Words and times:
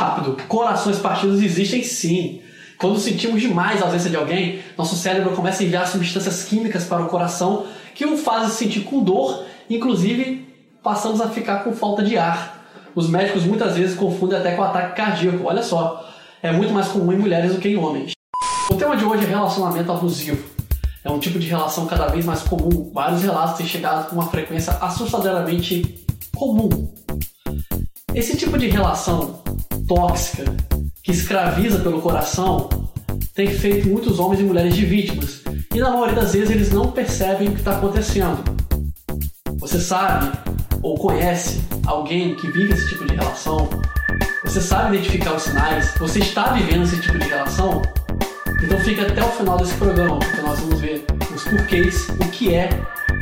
rápido. 0.00 0.36
Corações 0.48 0.98
partidos 0.98 1.42
existem 1.42 1.82
sim. 1.82 2.40
Quando 2.78 2.98
sentimos 2.98 3.42
demais 3.42 3.82
a 3.82 3.84
ausência 3.84 4.08
de 4.08 4.16
alguém, 4.16 4.60
nosso 4.78 4.96
cérebro 4.96 5.32
começa 5.32 5.62
a 5.62 5.66
enviar 5.66 5.86
substâncias 5.86 6.44
químicas 6.44 6.84
para 6.84 7.02
o 7.02 7.08
coração 7.08 7.66
que 7.94 8.06
o 8.06 8.16
fazem 8.16 8.48
sentir 8.48 8.80
com 8.80 9.04
dor, 9.04 9.44
inclusive 9.68 10.48
passamos 10.82 11.20
a 11.20 11.28
ficar 11.28 11.62
com 11.62 11.74
falta 11.74 12.02
de 12.02 12.16
ar. 12.16 12.64
Os 12.94 13.10
médicos 13.10 13.44
muitas 13.44 13.76
vezes 13.76 13.94
confundem 13.94 14.38
até 14.38 14.52
com 14.52 14.62
ataque 14.62 14.96
cardíaco. 14.96 15.44
Olha 15.44 15.62
só, 15.62 16.08
é 16.42 16.50
muito 16.50 16.72
mais 16.72 16.88
comum 16.88 17.12
em 17.12 17.18
mulheres 17.18 17.52
do 17.52 17.60
que 17.60 17.68
em 17.68 17.76
homens. 17.76 18.12
O 18.70 18.74
tema 18.74 18.96
de 18.96 19.04
hoje 19.04 19.24
é 19.24 19.28
relacionamento 19.28 19.92
abusivo. 19.92 20.42
É 21.04 21.10
um 21.10 21.18
tipo 21.18 21.38
de 21.38 21.46
relação 21.46 21.86
cada 21.86 22.06
vez 22.06 22.24
mais 22.24 22.42
comum. 22.42 22.90
Vários 22.94 23.22
relatos 23.22 23.58
têm 23.58 23.66
chegado 23.66 24.08
com 24.08 24.16
uma 24.16 24.26
frequência 24.26 24.72
assustadoramente 24.80 26.02
comum. 26.34 26.68
Esse 28.14 28.36
tipo 28.36 28.58
de 28.58 28.68
relação 28.68 29.40
tóxica 29.86 30.44
que 31.02 31.12
escraviza 31.12 31.78
pelo 31.78 32.00
coração 32.00 32.68
tem 33.34 33.48
feito 33.48 33.88
muitos 33.88 34.18
homens 34.18 34.40
e 34.40 34.44
mulheres 34.44 34.74
de 34.74 34.84
vítimas. 34.84 35.42
E 35.74 35.78
na 35.78 35.90
maioria 35.90 36.16
das 36.16 36.32
vezes 36.32 36.50
eles 36.50 36.70
não 36.70 36.90
percebem 36.92 37.48
o 37.48 37.52
que 37.52 37.58
está 37.58 37.76
acontecendo. 37.76 38.42
Você 39.58 39.80
sabe 39.80 40.30
ou 40.82 40.96
conhece 40.96 41.60
alguém 41.86 42.34
que 42.34 42.50
vive 42.50 42.72
esse 42.72 42.88
tipo 42.88 43.06
de 43.06 43.14
relação? 43.14 43.68
Você 44.44 44.60
sabe 44.60 44.96
identificar 44.96 45.34
os 45.34 45.42
sinais? 45.42 45.94
Você 45.98 46.18
está 46.18 46.52
vivendo 46.52 46.82
esse 46.82 47.00
tipo 47.00 47.18
de 47.18 47.28
relação? 47.28 47.82
Então 48.62 48.78
fica 48.80 49.06
até 49.06 49.22
o 49.22 49.28
final 49.28 49.56
desse 49.56 49.74
programa, 49.74 50.18
porque 50.18 50.40
nós 50.42 50.58
vamos 50.60 50.80
ver 50.80 51.04
os 51.34 51.44
porquês, 51.44 52.08
o 52.08 52.28
que 52.30 52.54
é 52.54 52.68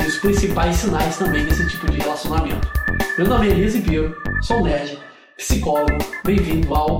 e 0.03 0.07
os 0.07 0.17
principais 0.17 0.77
sinais 0.77 1.17
também 1.17 1.45
desse 1.45 1.67
tipo 1.67 1.89
de 1.91 1.99
relacionamento. 1.99 2.67
Meu 3.17 3.27
nome 3.27 3.47
é 3.47 3.51
Elise 3.51 3.81
Piero, 3.81 4.15
sou 4.41 4.63
nerd, 4.63 4.97
psicólogo, 5.39 5.97
bem-vindo 6.25 6.75
ao 6.75 6.97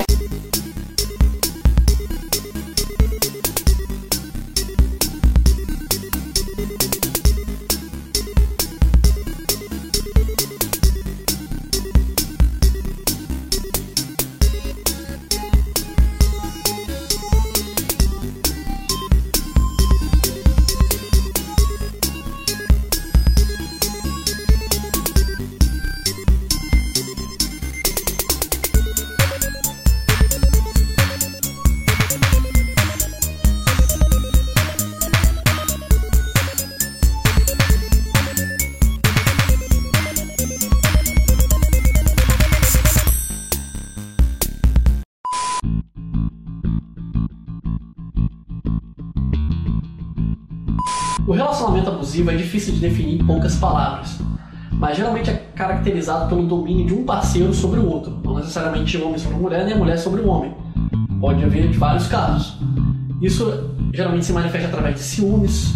abusivo 52.19 52.31
é 52.31 52.35
difícil 52.35 52.73
de 52.73 52.79
definir 52.79 53.15
em 53.15 53.25
poucas 53.25 53.55
palavras, 53.55 54.19
mas 54.73 54.97
geralmente 54.97 55.29
é 55.29 55.33
caracterizado 55.55 56.27
pelo 56.27 56.45
domínio 56.45 56.85
de 56.85 56.93
um 56.93 57.03
parceiro 57.03 57.53
sobre 57.53 57.79
o 57.79 57.87
outro, 57.87 58.19
não 58.23 58.35
necessariamente 58.35 58.97
homem 58.97 59.17
sobre 59.17 59.37
mulher, 59.37 59.65
nem 59.65 59.73
a 59.73 59.77
mulher 59.77 59.97
sobre 59.97 60.21
o 60.21 60.27
homem. 60.27 60.53
Pode 61.19 61.43
haver 61.43 61.71
vários 61.73 62.07
casos. 62.07 62.57
Isso 63.21 63.71
geralmente 63.93 64.25
se 64.25 64.33
manifesta 64.33 64.67
através 64.67 64.95
de 64.95 65.01
ciúmes, 65.01 65.73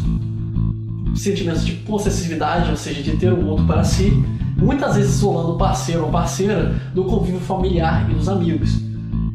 sentimentos 1.16 1.66
de 1.66 1.74
possessividade, 1.74 2.70
ou 2.70 2.78
seja, 2.78 3.02
de 3.02 3.18
ter 3.18 3.32
o 3.32 3.46
outro 3.48 3.66
para 3.66 3.84
si, 3.84 4.12
muitas 4.58 4.96
vezes 4.96 5.16
isolando 5.16 5.54
o 5.54 5.58
parceiro 5.58 6.06
ou 6.06 6.12
parceira 6.12 6.74
do 6.94 7.04
convívio 7.06 7.40
familiar 7.40 8.10
e 8.10 8.14
dos 8.14 8.30
amigos. 8.30 8.82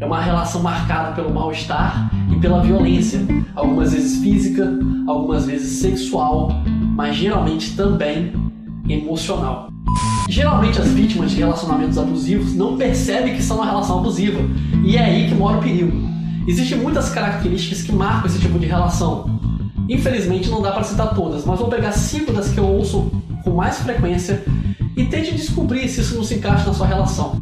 É 0.01 0.07
uma 0.07 0.21
relação 0.21 0.63
marcada 0.63 1.15
pelo 1.15 1.33
mal-estar 1.35 2.11
e 2.31 2.39
pela 2.39 2.63
violência, 2.63 3.21
algumas 3.55 3.93
vezes 3.93 4.23
física, 4.23 4.79
algumas 5.07 5.47
vezes 5.47 5.81
sexual, 5.81 6.53
mas 6.99 7.15
geralmente 7.15 7.77
também 7.77 8.33
emocional. 8.89 9.69
Geralmente 10.29 10.81
as 10.81 10.89
vítimas 10.89 11.31
de 11.31 11.37
relacionamentos 11.37 11.97
abusivos 11.97 12.57
não 12.57 12.77
percebem 12.77 13.37
que 13.37 13.43
são 13.43 13.59
uma 13.59 13.67
relação 13.67 14.01
abusiva, 14.01 14.41
e 14.85 14.97
é 14.97 15.05
aí 15.05 15.29
que 15.29 15.35
mora 15.37 15.59
o 15.59 15.63
perigo. 15.63 15.97
Existem 16.49 16.77
muitas 16.77 17.11
características 17.11 17.83
que 17.83 17.93
marcam 17.93 18.27
esse 18.27 18.41
tipo 18.41 18.59
de 18.59 18.67
relação. 18.67 19.31
Infelizmente 19.89 20.51
não 20.51 20.61
dá 20.61 20.73
para 20.73 20.83
citar 20.83 21.15
todas, 21.15 21.45
mas 21.45 21.61
vou 21.61 21.69
pegar 21.69 21.93
cinco 21.93 22.33
das 22.33 22.49
que 22.49 22.59
eu 22.59 22.67
ouço 22.67 23.13
com 23.45 23.51
mais 23.51 23.79
frequência 23.79 24.43
e 24.97 25.05
tente 25.05 25.33
descobrir 25.37 25.89
se 25.89 26.01
isso 26.01 26.17
não 26.17 26.25
se 26.25 26.35
encaixa 26.35 26.67
na 26.67 26.75
sua 26.75 26.89
relação. 26.89 27.41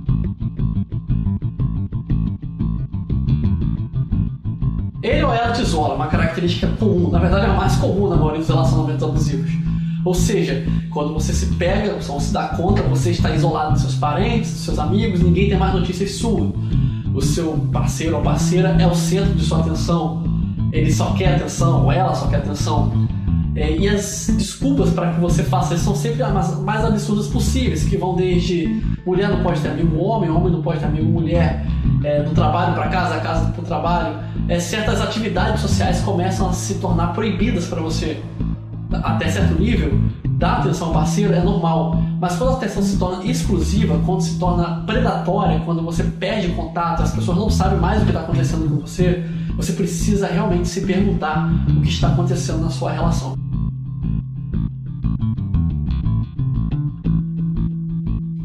Ele 5.02 5.22
ou 5.22 5.32
ela 5.32 5.52
te 5.52 5.62
isola, 5.62 5.94
uma 5.94 6.06
característica 6.06 6.66
comum, 6.78 7.10
na 7.10 7.18
verdade 7.18 7.46
é 7.46 7.50
a 7.50 7.54
mais 7.54 7.76
comum 7.76 8.08
na 8.08 8.16
maioria 8.16 8.40
dos 8.40 8.48
relacionamentos 8.48 9.02
abusivos. 9.02 9.50
Ou 10.04 10.14
seja, 10.14 10.64
quando 10.90 11.12
você 11.12 11.32
se 11.32 11.46
pega, 11.56 11.94
você 12.00 12.26
se 12.26 12.32
dá 12.32 12.48
conta, 12.48 12.82
você 12.82 13.10
está 13.10 13.34
isolado 13.34 13.72
dos 13.72 13.82
seus 13.82 13.94
parentes, 13.96 14.52
dos 14.52 14.60
seus 14.60 14.78
amigos, 14.78 15.20
ninguém 15.20 15.48
tem 15.48 15.58
mais 15.58 15.74
notícias 15.74 16.12
suas. 16.12 16.50
O 17.12 17.20
seu 17.20 17.52
parceiro 17.72 18.16
ou 18.16 18.22
parceira 18.22 18.76
é 18.80 18.86
o 18.86 18.94
centro 18.94 19.34
de 19.34 19.44
sua 19.44 19.60
atenção, 19.60 20.22
ele 20.72 20.92
só 20.92 21.12
quer 21.14 21.36
atenção, 21.36 21.84
ou 21.84 21.92
ela 21.92 22.14
só 22.14 22.28
quer 22.28 22.36
atenção. 22.36 22.92
É, 23.56 23.74
e 23.74 23.88
as 23.88 24.30
desculpas 24.36 24.90
para 24.90 25.14
que 25.14 25.20
você 25.20 25.42
faça 25.42 25.74
isso 25.74 25.84
são 25.84 25.94
sempre 25.94 26.22
as 26.22 26.60
mais 26.60 26.84
absurdas 26.84 27.26
possíveis, 27.26 27.84
que 27.84 27.96
vão 27.96 28.14
desde 28.14 28.82
mulher 29.04 29.30
não 29.30 29.42
pode 29.42 29.60
ter 29.60 29.70
amigo 29.70 29.98
homem, 29.98 30.28
homem 30.28 30.52
não 30.52 30.62
pode 30.62 30.80
ter 30.80 30.86
amigo 30.86 31.10
mulher, 31.10 31.66
é, 32.04 32.22
do 32.22 32.32
trabalho 32.32 32.74
para 32.74 32.88
casa, 32.88 33.18
casa 33.20 33.50
para 33.50 33.62
o 33.62 33.64
trabalho 33.64 34.14
é, 34.48 34.60
certas 34.60 35.00
atividades 35.00 35.60
sociais 35.60 36.00
começam 36.00 36.48
a 36.48 36.52
se 36.52 36.74
tornar 36.74 37.08
proibidas 37.08 37.66
para 37.66 37.80
você. 37.80 38.22
Até 38.92 39.28
certo 39.28 39.60
nível, 39.60 39.98
dar 40.24 40.58
atenção 40.58 40.88
ao 40.88 40.92
parceiro 40.94 41.34
é 41.34 41.42
normal, 41.42 42.00
mas 42.20 42.36
quando 42.36 42.50
a 42.50 42.56
atenção 42.56 42.82
se 42.82 42.96
torna 42.96 43.24
exclusiva, 43.24 44.00
quando 44.06 44.20
se 44.20 44.38
torna 44.38 44.84
predatória, 44.86 45.60
quando 45.64 45.82
você 45.82 46.04
perde 46.04 46.48
contato, 46.50 47.02
as 47.02 47.12
pessoas 47.12 47.36
não 47.36 47.50
sabem 47.50 47.78
mais 47.80 48.00
o 48.00 48.04
que 48.04 48.10
está 48.10 48.20
acontecendo 48.20 48.68
com 48.68 48.80
você, 48.80 49.24
você 49.56 49.72
precisa 49.72 50.28
realmente 50.28 50.68
se 50.68 50.82
perguntar 50.82 51.50
o 51.68 51.80
que 51.80 51.88
está 51.88 52.08
acontecendo 52.08 52.60
na 52.60 52.70
sua 52.70 52.92
relação. 52.92 53.34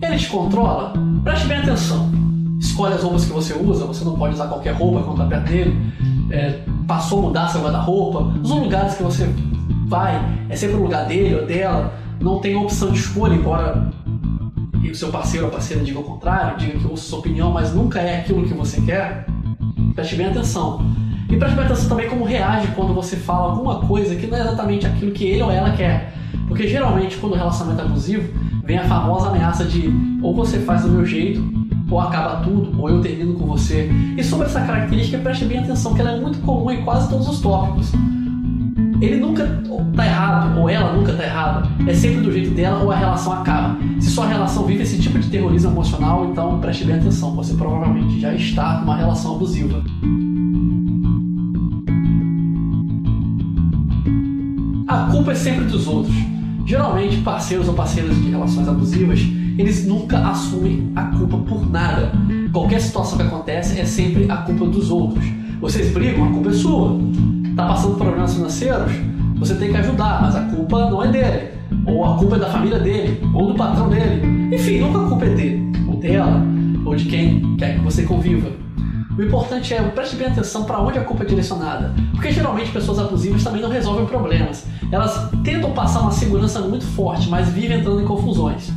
Ele 0.01 0.17
te 0.17 0.27
controla? 0.27 0.93
Preste 1.23 1.47
bem 1.47 1.59
atenção 1.59 2.20
escolhe 2.61 2.93
as 2.93 3.01
roupas 3.01 3.25
que 3.25 3.31
você 3.31 3.53
usa, 3.53 3.85
você 3.85 4.05
não 4.05 4.15
pode 4.15 4.35
usar 4.35 4.47
qualquer 4.47 4.73
roupa 4.73 5.01
quando 5.01 5.23
está 5.23 5.25
perto 5.25 5.49
dele, 5.49 5.93
é, 6.29 6.59
passou 6.87 7.19
a 7.19 7.21
mudar 7.23 7.47
seu 7.47 7.61
guarda-roupa, 7.61 8.33
os 8.41 8.51
lugares 8.51 8.93
que 8.93 9.03
você 9.03 9.27
vai, 9.87 10.21
é 10.47 10.55
sempre 10.55 10.77
o 10.77 10.83
lugar 10.83 11.07
dele 11.07 11.35
ou 11.35 11.45
dela, 11.45 11.93
não 12.19 12.39
tem 12.39 12.55
opção 12.55 12.91
de 12.91 12.99
escolha, 12.99 13.33
embora 13.33 13.91
o 14.89 14.95
seu 14.95 15.09
parceiro 15.09 15.47
ou 15.47 15.51
parceira 15.51 15.83
diga 15.83 15.99
o 15.99 16.03
contrário, 16.03 16.57
diga 16.57 16.77
que 16.77 16.85
ouça 16.85 17.03
sua 17.03 17.19
opinião, 17.19 17.51
mas 17.51 17.73
nunca 17.73 17.99
é 17.99 18.19
aquilo 18.19 18.45
que 18.45 18.53
você 18.53 18.79
quer, 18.81 19.25
preste 19.95 20.15
bem 20.15 20.27
atenção. 20.27 20.85
E 21.29 21.37
preste 21.37 21.55
bem 21.55 21.65
atenção 21.65 21.89
também 21.89 22.09
como 22.09 22.25
reage 22.25 22.67
quando 22.75 22.93
você 22.93 23.15
fala 23.15 23.51
alguma 23.51 23.79
coisa 23.87 24.15
que 24.15 24.27
não 24.27 24.37
é 24.37 24.41
exatamente 24.41 24.85
aquilo 24.85 25.11
que 25.11 25.25
ele 25.25 25.41
ou 25.41 25.51
ela 25.51 25.71
quer. 25.71 26.13
Porque 26.47 26.67
geralmente 26.67 27.17
quando 27.17 27.33
o 27.33 27.37
relacionamento 27.37 27.81
é 27.81 27.85
abusivo, 27.85 28.33
vem 28.65 28.77
a 28.77 28.83
famosa 28.83 29.29
ameaça 29.29 29.63
de 29.63 29.89
ou 30.21 30.35
você 30.35 30.59
faz 30.59 30.81
do 30.83 30.89
meu 30.89 31.05
jeito, 31.05 31.60
ou 31.91 31.99
acaba 31.99 32.37
tudo, 32.37 32.81
ou 32.81 32.89
eu 32.89 33.01
termino 33.01 33.33
com 33.33 33.45
você. 33.45 33.91
E 34.17 34.23
sobre 34.23 34.47
essa 34.47 34.61
característica, 34.61 35.17
preste 35.17 35.43
bem 35.45 35.59
atenção, 35.59 35.93
que 35.93 36.01
ela 36.01 36.11
é 36.11 36.19
muito 36.19 36.39
comum 36.39 36.71
em 36.71 36.83
quase 36.83 37.09
todos 37.09 37.27
os 37.27 37.41
tópicos. 37.41 37.91
Ele 39.01 39.17
nunca 39.17 39.43
está 39.91 40.05
errado, 40.05 40.59
ou 40.59 40.69
ela 40.69 40.93
nunca 40.93 41.11
está 41.11 41.25
errada. 41.25 41.67
É 41.85 41.93
sempre 41.93 42.21
do 42.21 42.31
jeito 42.31 42.51
dela 42.51 42.83
ou 42.83 42.91
a 42.91 42.95
relação 42.95 43.33
acaba. 43.33 43.77
Se 43.99 44.09
sua 44.09 44.27
relação 44.27 44.63
vive 44.65 44.83
esse 44.83 44.99
tipo 44.99 45.19
de 45.19 45.27
terrorismo 45.27 45.71
emocional, 45.71 46.29
então 46.31 46.59
preste 46.59 46.85
bem 46.85 46.95
atenção, 46.95 47.35
você 47.35 47.53
provavelmente 47.55 48.19
já 48.19 48.33
está 48.33 48.79
numa 48.79 48.95
relação 48.95 49.35
abusiva. 49.35 49.83
A 54.87 55.11
culpa 55.11 55.31
é 55.31 55.35
sempre 55.35 55.65
dos 55.65 55.87
outros. 55.87 56.15
Geralmente, 56.65 57.17
parceiros 57.17 57.67
ou 57.67 57.73
parceiras 57.73 58.15
de 58.15 58.29
relações 58.29 58.67
abusivas 58.67 59.19
eles 59.57 59.85
nunca 59.85 60.17
assumem 60.19 60.91
a 60.95 61.03
culpa 61.03 61.37
por 61.37 61.69
nada. 61.69 62.11
Qualquer 62.51 62.81
situação 62.81 63.17
que 63.17 63.23
acontece 63.23 63.79
é 63.79 63.85
sempre 63.85 64.29
a 64.29 64.37
culpa 64.37 64.65
dos 64.65 64.91
outros. 64.91 65.25
Vocês 65.59 65.91
brigam, 65.91 66.25
a 66.25 66.31
culpa 66.31 66.49
é 66.49 66.53
sua. 66.53 66.99
Tá 67.55 67.67
passando 67.67 67.95
problemas 67.95 68.33
financeiros, 68.33 68.91
você 69.35 69.55
tem 69.55 69.71
que 69.71 69.77
ajudar, 69.77 70.21
mas 70.21 70.35
a 70.35 70.41
culpa 70.41 70.89
não 70.89 71.03
é 71.03 71.07
dele. 71.07 71.49
Ou 71.85 72.05
a 72.05 72.17
culpa 72.17 72.35
é 72.35 72.39
da 72.39 72.49
família 72.49 72.79
dele, 72.79 73.21
ou 73.33 73.47
do 73.47 73.55
patrão 73.55 73.89
dele. 73.89 74.55
Enfim, 74.55 74.79
nunca 74.79 75.03
a 75.03 75.07
culpa 75.07 75.25
é 75.25 75.29
dele, 75.29 75.71
ou 75.87 75.95
dela, 75.97 76.43
ou 76.85 76.95
de 76.95 77.05
quem 77.05 77.55
quer 77.57 77.77
que 77.77 77.83
você 77.83 78.03
conviva. 78.03 78.51
O 79.17 79.21
importante 79.21 79.73
é 79.73 79.81
preste 79.81 80.15
bem 80.15 80.27
atenção 80.27 80.63
para 80.63 80.79
onde 80.81 80.97
a 80.97 81.03
culpa 81.03 81.23
é 81.23 81.25
direcionada, 81.25 81.93
porque 82.11 82.31
geralmente 82.31 82.71
pessoas 82.71 82.97
abusivas 82.99 83.43
também 83.43 83.61
não 83.61 83.69
resolvem 83.69 84.05
problemas. 84.05 84.65
Elas 84.91 85.29
tentam 85.43 85.71
passar 85.71 86.01
uma 86.01 86.11
segurança 86.11 86.61
muito 86.61 86.85
forte, 86.85 87.29
mas 87.29 87.49
vivem 87.49 87.79
entrando 87.79 88.01
em 88.01 88.05
confusões. 88.05 88.71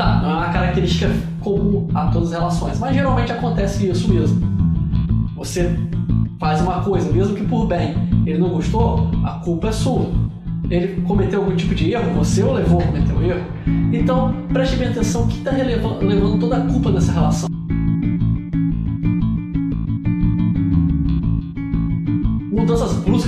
Tá, 0.00 0.18
não 0.22 0.30
é 0.30 0.34
uma 0.34 0.48
característica 0.48 1.10
comum 1.40 1.86
a 1.92 2.06
todas 2.06 2.32
as 2.32 2.38
relações, 2.38 2.78
mas 2.78 2.94
geralmente 2.94 3.32
acontece 3.32 3.86
isso 3.86 4.10
mesmo. 4.10 4.40
Você 5.36 5.78
faz 6.38 6.62
uma 6.62 6.80
coisa, 6.80 7.12
mesmo 7.12 7.36
que 7.36 7.44
por 7.44 7.66
bem, 7.66 7.94
ele 8.24 8.38
não 8.38 8.48
gostou, 8.48 9.10
a 9.22 9.32
culpa 9.44 9.68
é 9.68 9.72
sua. 9.72 10.10
Ele 10.70 11.02
cometeu 11.02 11.40
algum 11.40 11.54
tipo 11.54 11.74
de 11.74 11.92
erro, 11.92 12.14
você 12.14 12.42
o 12.42 12.50
levou 12.50 12.80
a 12.80 12.84
cometer 12.86 13.12
o 13.12 13.22
erro. 13.22 13.44
Então, 13.92 14.34
preste 14.50 14.76
bem 14.76 14.88
atenção 14.88 15.26
que 15.26 15.36
está 15.36 15.50
levando 15.50 16.40
toda 16.40 16.56
a 16.56 16.60
culpa 16.60 16.90
dessa 16.92 17.12
relação. 17.12 17.50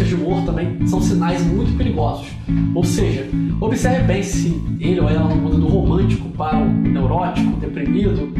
De 0.02 0.16
humor 0.16 0.44
também 0.44 0.84
são 0.86 1.00
sinais 1.00 1.44
muito 1.46 1.76
perigosos. 1.76 2.26
Ou 2.74 2.82
seja, 2.82 3.26
observe 3.60 4.04
bem 4.04 4.22
se 4.22 4.60
ele 4.80 5.00
ou 5.00 5.08
ela 5.08 5.32
muda 5.34 5.56
do 5.56 5.68
romântico 5.68 6.28
para 6.30 6.58
o 6.58 6.68
neurótico, 6.68 7.56
deprimido. 7.60 8.32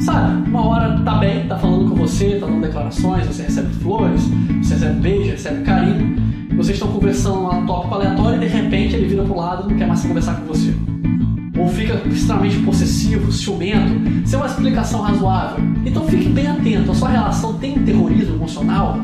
Sabe, 0.00 0.48
uma 0.48 0.64
hora 0.66 0.98
tá 1.04 1.16
bem, 1.16 1.46
tá 1.46 1.58
falando 1.58 1.90
com 1.90 1.96
você, 1.96 2.38
tá 2.38 2.46
dando 2.46 2.62
declarações, 2.62 3.26
você 3.26 3.42
recebe 3.42 3.68
flores, 3.74 4.22
você 4.62 4.74
recebe 4.74 5.00
beijo, 5.00 5.30
recebe 5.32 5.62
carinho, 5.62 6.16
vocês 6.56 6.76
estão 6.76 6.88
conversando 6.90 7.54
um 7.54 7.66
tópico 7.66 7.94
aleatório 7.94 8.36
e 8.36 8.40
de 8.40 8.46
repente 8.46 8.94
ele 8.94 9.08
vira 9.08 9.24
pro 9.24 9.36
lado 9.36 9.66
e 9.66 9.72
não 9.72 9.78
quer 9.78 9.86
mais 9.86 10.02
conversar 10.02 10.36
com 10.36 10.46
você. 10.46 10.74
Ou 11.58 11.68
fica 11.68 12.00
extremamente 12.08 12.58
possessivo, 12.60 13.30
ciumento, 13.30 14.26
sem 14.26 14.38
uma 14.38 14.46
explicação 14.46 15.02
razoável. 15.02 15.62
Então 15.84 16.06
fique 16.06 16.28
bem 16.30 16.46
atento, 16.46 16.92
a 16.92 16.94
sua 16.94 17.10
relação 17.10 17.54
tem 17.54 17.78
um 17.78 17.84
terrorismo 17.84 18.36
emocional? 18.36 19.00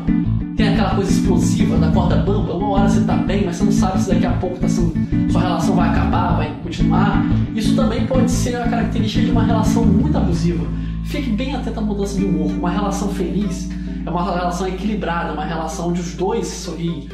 Tem 0.57 0.69
aquela 0.69 0.95
coisa 0.95 1.11
explosiva 1.11 1.77
da 1.77 1.91
corda 1.91 2.15
bamba, 2.15 2.55
uma 2.55 2.69
hora 2.71 2.89
você 2.89 3.01
tá 3.01 3.15
bem, 3.15 3.45
mas 3.45 3.57
você 3.57 3.63
não 3.63 3.71
sabe 3.71 4.01
se 4.01 4.09
daqui 4.09 4.25
a 4.25 4.31
pouco 4.31 4.57
tá 4.57 4.67
sendo, 4.67 4.91
sua 5.31 5.41
relação 5.41 5.75
vai 5.75 5.87
acabar, 5.87 6.35
vai 6.35 6.51
continuar. 6.63 7.23
Isso 7.55 7.75
também 7.75 8.07
pode 8.07 8.31
ser 8.31 8.55
a 8.55 8.67
característica 8.67 9.23
de 9.23 9.29
uma 9.29 9.43
relação 9.43 9.85
muito 9.85 10.17
abusiva. 10.17 10.65
Fique 11.05 11.29
bem 11.29 11.55
atento 11.55 11.77
à 11.77 11.81
mudança 11.83 12.17
de 12.17 12.25
humor. 12.25 12.49
Uma 12.49 12.71
relação 12.71 13.09
feliz 13.09 13.69
é 14.03 14.09
uma 14.09 14.23
relação 14.23 14.67
equilibrada, 14.67 15.31
uma 15.31 15.45
relação 15.45 15.89
onde 15.89 16.01
os 16.01 16.15
dois 16.15 16.47
sorriem. 16.47 17.07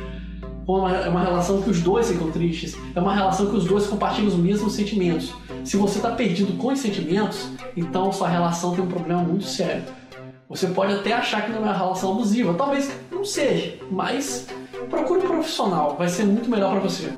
É 1.05 1.09
uma 1.09 1.21
relação 1.21 1.61
que 1.61 1.69
os 1.69 1.81
dois 1.81 2.09
ficam 2.09 2.31
tristes. 2.31 2.77
É 2.95 3.01
uma 3.01 3.13
relação 3.13 3.47
que 3.47 3.57
os 3.57 3.65
dois 3.65 3.85
compartilham 3.87 4.29
os 4.29 4.35
mesmos 4.35 4.71
sentimentos. 4.71 5.33
Se 5.65 5.75
você 5.75 5.97
está 5.97 6.11
perdido 6.11 6.53
com 6.53 6.69
os 6.69 6.79
sentimentos, 6.79 7.49
então 7.75 8.09
sua 8.13 8.29
relação 8.29 8.73
tem 8.73 8.85
um 8.85 8.87
problema 8.87 9.21
muito 9.21 9.43
sério. 9.43 9.83
Você 10.49 10.67
pode 10.67 10.93
até 10.93 11.13
achar 11.13 11.41
que 11.43 11.51
não 11.51 11.59
é 11.59 11.61
uma 11.61 11.73
relação 11.73 12.11
abusiva, 12.11 12.53
talvez 12.53 12.91
não 13.23 13.27
seja, 13.29 13.77
mas 13.89 14.47
procure 14.89 15.21
um 15.21 15.27
profissional, 15.27 15.95
vai 15.95 16.09
ser 16.09 16.25
muito 16.25 16.49
melhor 16.49 16.71
para 16.71 16.81
você. 16.81 17.09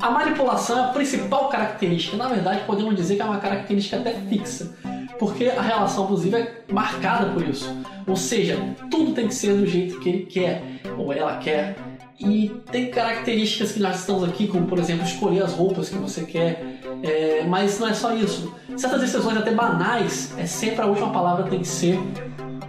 A 0.00 0.10
manipulação 0.10 0.78
é 0.78 0.84
a 0.84 0.88
principal 0.88 1.50
característica, 1.50 2.16
na 2.16 2.28
verdade 2.28 2.64
podemos 2.64 2.96
dizer 2.96 3.16
que 3.16 3.22
é 3.22 3.24
uma 3.26 3.38
característica 3.38 3.98
até 3.98 4.14
fixa, 4.14 4.74
porque 5.18 5.50
a 5.50 5.60
relação 5.60 6.04
abusiva 6.04 6.38
é 6.38 6.64
marcada 6.72 7.34
por 7.34 7.46
isso. 7.46 7.68
Ou 8.06 8.16
seja, 8.16 8.56
tudo 8.90 9.12
tem 9.12 9.28
que 9.28 9.34
ser 9.34 9.58
do 9.58 9.66
jeito 9.66 10.00
que 10.00 10.08
ele 10.08 10.24
quer 10.24 10.62
ou 10.96 11.12
ela 11.12 11.36
quer. 11.36 11.76
E 12.20 12.48
tem 12.70 12.90
características 12.90 13.72
que 13.72 13.80
nós 13.80 14.00
estamos 14.00 14.24
aqui, 14.24 14.48
como 14.48 14.66
por 14.66 14.78
exemplo 14.78 15.04
escolher 15.04 15.42
as 15.42 15.52
roupas 15.52 15.88
que 15.88 15.96
você 15.96 16.24
quer, 16.24 16.80
é, 17.02 17.44
mas 17.44 17.78
não 17.78 17.88
é 17.88 17.94
só 17.94 18.12
isso. 18.14 18.52
Certas 18.76 19.00
decisões 19.00 19.36
até 19.36 19.52
banais, 19.52 20.32
é 20.36 20.44
sempre 20.44 20.82
a 20.82 20.86
última 20.86 21.10
palavra 21.10 21.44
tem 21.44 21.60
que 21.60 21.68
ser 21.68 21.98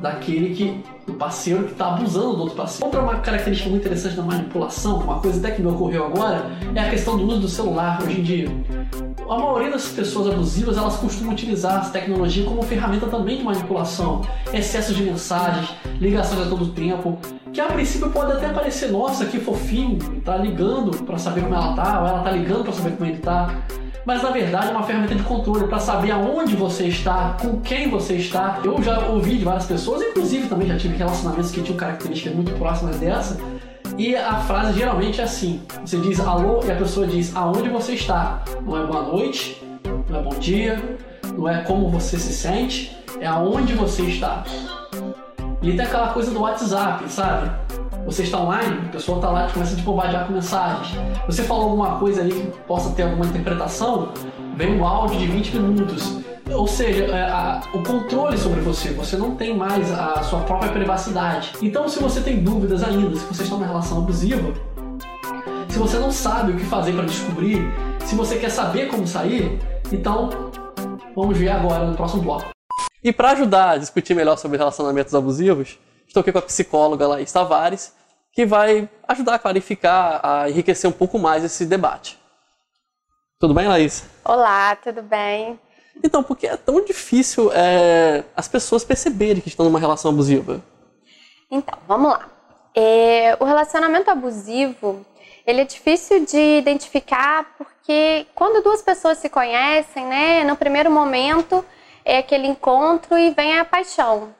daquele 0.01 0.55
que 0.55 0.83
do 1.05 1.13
parceiro 1.15 1.63
que 1.63 1.71
está 1.71 1.95
abusando 1.95 2.35
do 2.35 2.41
outro 2.41 2.55
parceiro. 2.55 2.85
Outra 2.85 3.01
uma 3.01 3.19
característica 3.19 3.69
muito 3.69 3.81
interessante 3.81 4.15
da 4.15 4.23
manipulação, 4.23 4.99
uma 4.99 5.19
coisa 5.19 5.39
até 5.39 5.55
que 5.55 5.61
me 5.61 5.67
ocorreu 5.69 6.05
agora, 6.05 6.45
é 6.75 6.79
a 6.79 6.89
questão 6.89 7.17
do 7.17 7.25
uso 7.25 7.39
do 7.41 7.49
celular 7.49 8.01
hoje 8.03 8.19
em 8.19 8.23
dia. 8.23 8.47
A 9.29 9.37
maioria 9.37 9.69
das 9.69 9.87
pessoas 9.89 10.33
abusivas 10.33 10.75
elas 10.75 10.95
costumam 10.95 11.33
utilizar 11.33 11.85
a 11.85 11.89
tecnologia 11.91 12.43
como 12.45 12.63
ferramenta 12.63 13.05
também 13.05 13.37
de 13.37 13.43
manipulação, 13.43 14.21
excesso 14.51 14.91
de 14.91 15.03
mensagens, 15.03 15.69
ligações 16.01 16.47
a 16.47 16.49
todo 16.49 16.69
tempo, 16.69 17.15
que 17.53 17.61
a 17.61 17.67
princípio 17.67 18.09
pode 18.09 18.31
até 18.31 18.49
parecer 18.49 18.91
nossa 18.91 19.27
que 19.27 19.39
fofinho, 19.39 19.99
tá 20.21 20.35
ligando 20.35 21.03
para 21.03 21.19
saber 21.19 21.41
como 21.41 21.53
ela 21.53 21.75
tá, 21.75 22.01
ou 22.01 22.07
ela 22.07 22.23
tá 22.23 22.31
ligando 22.31 22.63
para 22.63 22.73
saber 22.73 22.97
como 22.97 23.07
ele 23.07 23.19
tá 23.19 23.55
mas 24.05 24.23
na 24.23 24.31
verdade 24.31 24.69
é 24.69 24.71
uma 24.71 24.81
ferramenta 24.81 25.13
de 25.13 25.21
controle 25.21 25.67
para 25.67 25.77
saber 25.77 26.09
aonde 26.09 26.55
você 26.55 26.85
está, 26.85 27.37
com 27.39 27.59
quem 27.59 27.89
você 27.91 28.15
está. 28.15 28.59
Eu 28.63 28.81
já 28.81 29.07
ouvi 29.07 29.37
de 29.37 29.43
várias 29.43 29.67
pessoas, 29.67 30.01
inclusive 30.01 30.47
também 30.47 30.67
já 30.67 30.77
tive 30.77 30.95
relacionamentos 30.95 31.51
que 31.51 31.61
tinham 31.61 31.77
características 31.77 32.33
muito 32.33 32.51
próximas 32.53 32.95
dessa. 32.95 33.37
E 33.99 34.15
a 34.15 34.37
frase 34.37 34.79
geralmente 34.79 35.19
é 35.19 35.25
assim: 35.25 35.61
você 35.85 35.97
diz 35.97 36.21
alô 36.21 36.63
e 36.63 36.71
a 36.71 36.75
pessoa 36.75 37.05
diz 37.05 37.35
aonde 37.35 37.67
você 37.67 37.95
está. 37.95 38.41
Não 38.61 38.81
é 38.81 38.87
boa 38.87 39.03
noite, 39.03 39.61
não 40.07 40.19
é 40.19 40.23
bom 40.23 40.39
dia, 40.39 40.97
não 41.35 41.49
é 41.49 41.61
como 41.63 41.89
você 41.89 42.17
se 42.17 42.31
sente, 42.31 42.97
é 43.19 43.27
aonde 43.27 43.73
você 43.73 44.03
está. 44.03 44.45
E 45.61 45.73
tem 45.73 45.81
aquela 45.81 46.13
coisa 46.13 46.31
do 46.31 46.39
WhatsApp, 46.39 47.11
sabe? 47.11 47.51
Você 48.05 48.23
está 48.23 48.39
online, 48.39 48.85
a 48.87 48.91
pessoa 48.93 49.17
está 49.17 49.29
lá 49.31 49.49
e 49.49 49.51
começa 49.51 49.73
a 49.73 49.75
te 49.75 49.81
bombardear 49.81 50.27
com 50.27 50.33
mensagens. 50.33 50.97
Você 51.25 51.43
falou 51.43 51.63
alguma 51.65 51.99
coisa 51.99 52.21
ali 52.21 52.31
que 52.31 52.57
possa 52.61 52.91
ter 52.91 53.03
alguma 53.03 53.25
interpretação, 53.25 54.13
vem 54.55 54.79
um 54.79 54.87
áudio 54.87 55.19
de 55.19 55.27
20 55.27 55.57
minutos. 55.57 56.19
Ou 56.51 56.67
seja, 56.67 57.05
é, 57.05 57.29
a, 57.29 57.61
o 57.73 57.83
controle 57.83 58.37
sobre 58.37 58.59
você, 58.61 58.91
você 58.91 59.15
não 59.15 59.35
tem 59.35 59.55
mais 59.55 59.91
a 59.91 60.23
sua 60.23 60.41
própria 60.41 60.71
privacidade. 60.71 61.53
Então, 61.61 61.87
se 61.87 61.99
você 61.99 62.21
tem 62.21 62.43
dúvidas 62.43 62.83
ainda, 62.83 63.15
se 63.15 63.25
você 63.25 63.43
está 63.43 63.55
numa 63.55 63.67
relação 63.67 63.99
abusiva, 63.99 64.53
se 65.69 65.77
você 65.77 65.99
não 65.99 66.11
sabe 66.11 66.53
o 66.53 66.57
que 66.57 66.65
fazer 66.65 66.93
para 66.93 67.05
descobrir, 67.05 67.61
se 68.05 68.15
você 68.15 68.37
quer 68.39 68.49
saber 68.49 68.87
como 68.87 69.05
sair, 69.05 69.59
então 69.91 70.51
vamos 71.15 71.37
ver 71.37 71.49
agora 71.49 71.85
no 71.85 71.95
próximo 71.95 72.23
bloco. 72.23 72.49
E 73.03 73.13
para 73.13 73.31
ajudar 73.31 73.71
a 73.71 73.77
discutir 73.77 74.15
melhor 74.15 74.37
sobre 74.37 74.57
relacionamentos 74.57 75.13
abusivos, 75.13 75.77
estou 76.07 76.21
aqui 76.21 76.31
com 76.31 76.39
a 76.39 76.41
psicóloga 76.41 77.07
Laís 77.07 77.31
Tavares, 77.31 77.93
que 78.33 78.45
vai 78.45 78.89
ajudar 79.07 79.35
a 79.35 79.39
clarificar, 79.39 80.19
a 80.23 80.49
enriquecer 80.49 80.89
um 80.89 80.93
pouco 80.93 81.19
mais 81.19 81.43
esse 81.43 81.65
debate. 81.65 82.19
Tudo 83.39 83.53
bem, 83.53 83.67
Laís? 83.67 84.03
Olá, 84.25 84.75
tudo 84.75 85.01
bem? 85.01 85.57
Então, 86.03 86.23
por 86.23 86.37
que 86.37 86.47
é 86.47 86.55
tão 86.55 86.83
difícil 86.83 87.51
é, 87.53 88.23
as 88.35 88.47
pessoas 88.47 88.83
perceberem 88.83 89.41
que 89.41 89.49
estão 89.49 89.65
numa 89.65 89.79
relação 89.79 90.11
abusiva? 90.11 90.61
Então, 91.51 91.77
vamos 91.87 92.11
lá. 92.11 92.29
É, 92.73 93.35
o 93.39 93.43
relacionamento 93.43 94.09
abusivo, 94.09 95.05
ele 95.45 95.61
é 95.61 95.65
difícil 95.65 96.25
de 96.25 96.57
identificar 96.57 97.55
porque 97.57 98.27
quando 98.33 98.63
duas 98.63 98.81
pessoas 98.81 99.17
se 99.17 99.29
conhecem, 99.29 100.05
né, 100.05 100.43
no 100.43 100.55
primeiro 100.55 100.89
momento 100.89 101.65
é 102.05 102.19
aquele 102.19 102.47
encontro 102.47 103.17
e 103.17 103.31
vem 103.31 103.59
a 103.59 103.65
paixão. 103.65 104.33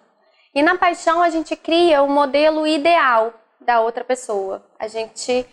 E 0.56 0.64
na 0.64 0.78
paixão 0.78 1.22
a 1.22 1.30
gente 1.30 1.56
cria 1.56 2.02
o 2.02 2.10
modelo 2.10 2.66
ideal 2.66 3.34
da 3.60 3.82
outra 3.82 4.04
pessoa. 4.04 4.64
A 4.80 4.88
gente 4.88 5.46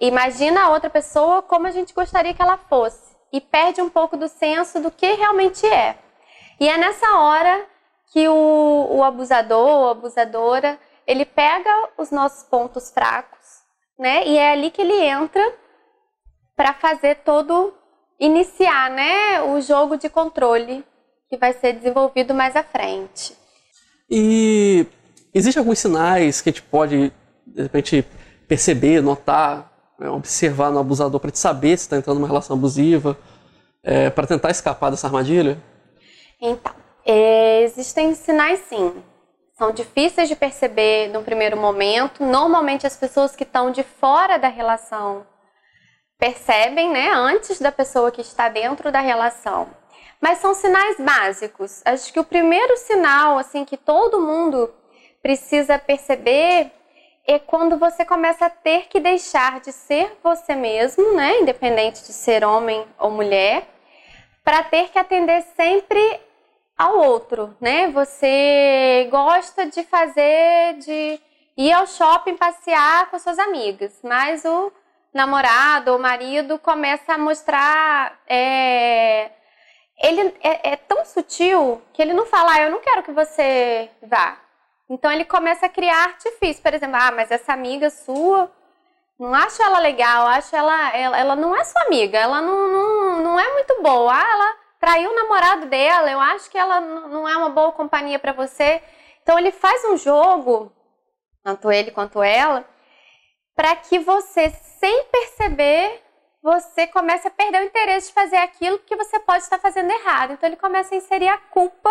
imagina 0.00 0.62
a 0.62 0.70
outra 0.70 0.88
pessoa 0.88 1.42
como 1.42 1.66
a 1.66 1.70
gente 1.70 1.92
gostaria 1.92 2.32
que 2.32 2.40
ela 2.40 2.56
fosse 2.56 3.09
e 3.32 3.40
perde 3.40 3.80
um 3.80 3.88
pouco 3.88 4.16
do 4.16 4.28
senso 4.28 4.80
do 4.80 4.90
que 4.90 5.12
realmente 5.12 5.66
é. 5.66 5.96
E 6.58 6.68
é 6.68 6.76
nessa 6.76 7.18
hora 7.18 7.66
que 8.12 8.28
o, 8.28 8.88
o 8.90 9.04
abusador 9.04 9.68
ou 9.68 9.88
abusadora 9.88 10.78
ele 11.06 11.24
pega 11.24 11.88
os 11.96 12.10
nossos 12.10 12.42
pontos 12.44 12.90
fracos, 12.90 13.62
né? 13.98 14.26
E 14.26 14.36
é 14.36 14.52
ali 14.52 14.70
que 14.70 14.82
ele 14.82 15.00
entra 15.00 15.42
para 16.56 16.74
fazer 16.74 17.16
todo 17.24 17.72
iniciar, 18.20 18.90
né, 18.90 19.40
o 19.42 19.60
jogo 19.62 19.96
de 19.96 20.10
controle 20.10 20.84
que 21.28 21.38
vai 21.38 21.54
ser 21.54 21.72
desenvolvido 21.72 22.34
mais 22.34 22.54
à 22.54 22.62
frente. 22.62 23.34
E 24.10 24.84
existem 25.32 25.60
alguns 25.60 25.78
sinais 25.78 26.40
que 26.40 26.50
a 26.50 26.52
gente 26.52 26.62
pode, 26.62 27.10
de 27.46 27.62
repente, 27.62 28.04
perceber, 28.46 29.00
notar, 29.00 29.69
né, 30.00 30.08
observar 30.08 30.70
no 30.70 30.80
abusador 30.80 31.20
para 31.20 31.30
saber 31.34 31.76
se 31.76 31.84
está 31.84 31.96
entrando 31.98 32.16
numa 32.16 32.26
relação 32.26 32.56
abusiva, 32.56 33.16
é, 33.82 34.08
para 34.08 34.26
tentar 34.26 34.50
escapar 34.50 34.90
dessa 34.90 35.06
armadilha? 35.06 35.62
Então, 36.40 36.74
é, 37.04 37.62
existem 37.62 38.14
sinais 38.14 38.60
sim. 38.60 39.02
São 39.58 39.72
difíceis 39.72 40.26
de 40.26 40.34
perceber 40.34 41.08
no 41.08 41.22
primeiro 41.22 41.56
momento. 41.56 42.24
Normalmente 42.24 42.86
as 42.86 42.96
pessoas 42.96 43.36
que 43.36 43.42
estão 43.42 43.70
de 43.70 43.82
fora 43.82 44.38
da 44.38 44.48
relação 44.48 45.26
percebem, 46.18 46.90
né, 46.90 47.10
antes 47.12 47.60
da 47.60 47.70
pessoa 47.70 48.10
que 48.10 48.22
está 48.22 48.48
dentro 48.48 48.90
da 48.90 49.00
relação. 49.00 49.68
Mas 50.20 50.38
são 50.38 50.54
sinais 50.54 50.96
básicos. 50.98 51.82
Acho 51.84 52.12
que 52.12 52.20
o 52.20 52.24
primeiro 52.24 52.76
sinal, 52.76 53.38
assim, 53.38 53.64
que 53.64 53.76
todo 53.76 54.20
mundo 54.20 54.70
precisa 55.22 55.78
perceber 55.78 56.72
é 57.32 57.38
quando 57.38 57.78
você 57.78 58.04
começa 58.04 58.46
a 58.46 58.50
ter 58.50 58.88
que 58.88 58.98
deixar 58.98 59.60
de 59.60 59.72
ser 59.72 60.18
você 60.22 60.54
mesmo, 60.54 61.14
né, 61.14 61.40
independente 61.40 62.04
de 62.04 62.12
ser 62.12 62.44
homem 62.44 62.84
ou 62.98 63.10
mulher, 63.10 63.68
para 64.42 64.62
ter 64.62 64.88
que 64.90 64.98
atender 64.98 65.42
sempre 65.54 66.20
ao 66.76 66.98
outro, 66.98 67.54
né? 67.60 67.88
Você 67.88 69.06
gosta 69.10 69.66
de 69.66 69.84
fazer, 69.84 70.78
de 70.78 71.20
ir 71.56 71.72
ao 71.72 71.86
shopping 71.86 72.36
passear 72.36 73.10
com 73.10 73.18
suas 73.18 73.38
amigas, 73.38 74.00
mas 74.02 74.44
o 74.44 74.72
namorado 75.12 75.92
ou 75.92 75.98
marido 75.98 76.58
começa 76.58 77.12
a 77.14 77.18
mostrar. 77.18 78.18
É, 78.26 79.30
ele 80.02 80.34
é, 80.42 80.72
é, 80.72 80.76
tão 80.76 81.04
sutil 81.04 81.82
que 81.92 82.00
ele 82.00 82.14
não 82.14 82.24
fala, 82.26 82.54
ah, 82.54 82.62
eu 82.62 82.70
não 82.70 82.80
quero 82.80 83.02
que 83.02 83.12
você 83.12 83.90
vá. 84.02 84.38
Então 84.90 85.10
ele 85.12 85.24
começa 85.24 85.66
a 85.66 85.68
criar 85.68 86.02
artifício, 86.02 86.60
por 86.60 86.74
exemplo, 86.74 86.96
ah, 87.00 87.12
mas 87.12 87.30
essa 87.30 87.52
amiga 87.52 87.88
sua, 87.90 88.50
não 89.16 89.32
acho 89.32 89.62
ela 89.62 89.78
legal, 89.78 90.26
acho 90.26 90.54
ela, 90.56 90.96
ela, 90.96 91.16
ela 91.16 91.36
não 91.36 91.54
é 91.54 91.62
sua 91.62 91.82
amiga, 91.82 92.18
ela 92.18 92.40
não, 92.40 92.68
não, 92.68 93.22
não 93.22 93.40
é 93.40 93.52
muito 93.52 93.80
boa, 93.80 94.12
ah, 94.12 94.32
ela 94.32 94.56
traiu 94.80 95.10
o 95.10 95.14
namorado 95.14 95.66
dela, 95.66 96.10
eu 96.10 96.18
acho 96.18 96.50
que 96.50 96.58
ela 96.58 96.80
não 96.80 97.28
é 97.28 97.36
uma 97.36 97.50
boa 97.50 97.70
companhia 97.70 98.18
para 98.18 98.32
você. 98.32 98.82
Então 99.22 99.38
ele 99.38 99.52
faz 99.52 99.84
um 99.84 99.96
jogo, 99.96 100.72
tanto 101.44 101.70
ele 101.70 101.92
quanto 101.92 102.20
ela, 102.20 102.66
para 103.54 103.76
que 103.76 104.00
você, 104.00 104.50
sem 104.50 105.04
perceber, 105.04 106.02
você 106.42 106.88
comece 106.88 107.28
a 107.28 107.30
perder 107.30 107.62
o 107.62 107.66
interesse 107.66 108.08
de 108.08 108.14
fazer 108.14 108.38
aquilo 108.38 108.78
que 108.80 108.96
você 108.96 109.20
pode 109.20 109.44
estar 109.44 109.58
fazendo 109.60 109.90
errado. 109.90 110.32
Então 110.32 110.48
ele 110.48 110.56
começa 110.56 110.94
a 110.94 110.98
inserir 110.98 111.28
a 111.28 111.38
culpa 111.38 111.90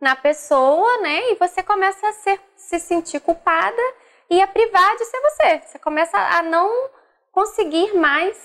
na 0.00 0.14
pessoa, 0.14 1.00
né? 1.00 1.32
E 1.32 1.34
você 1.36 1.62
começa 1.62 2.06
a 2.06 2.12
ser, 2.12 2.40
se 2.56 2.78
sentir 2.78 3.20
culpada 3.20 3.82
e 4.30 4.40
a 4.40 4.46
privar 4.46 4.96
de 4.96 5.04
ser 5.04 5.20
você. 5.20 5.60
Você 5.66 5.78
começa 5.78 6.16
a 6.16 6.42
não 6.42 6.90
conseguir 7.32 7.94
mais 7.94 8.36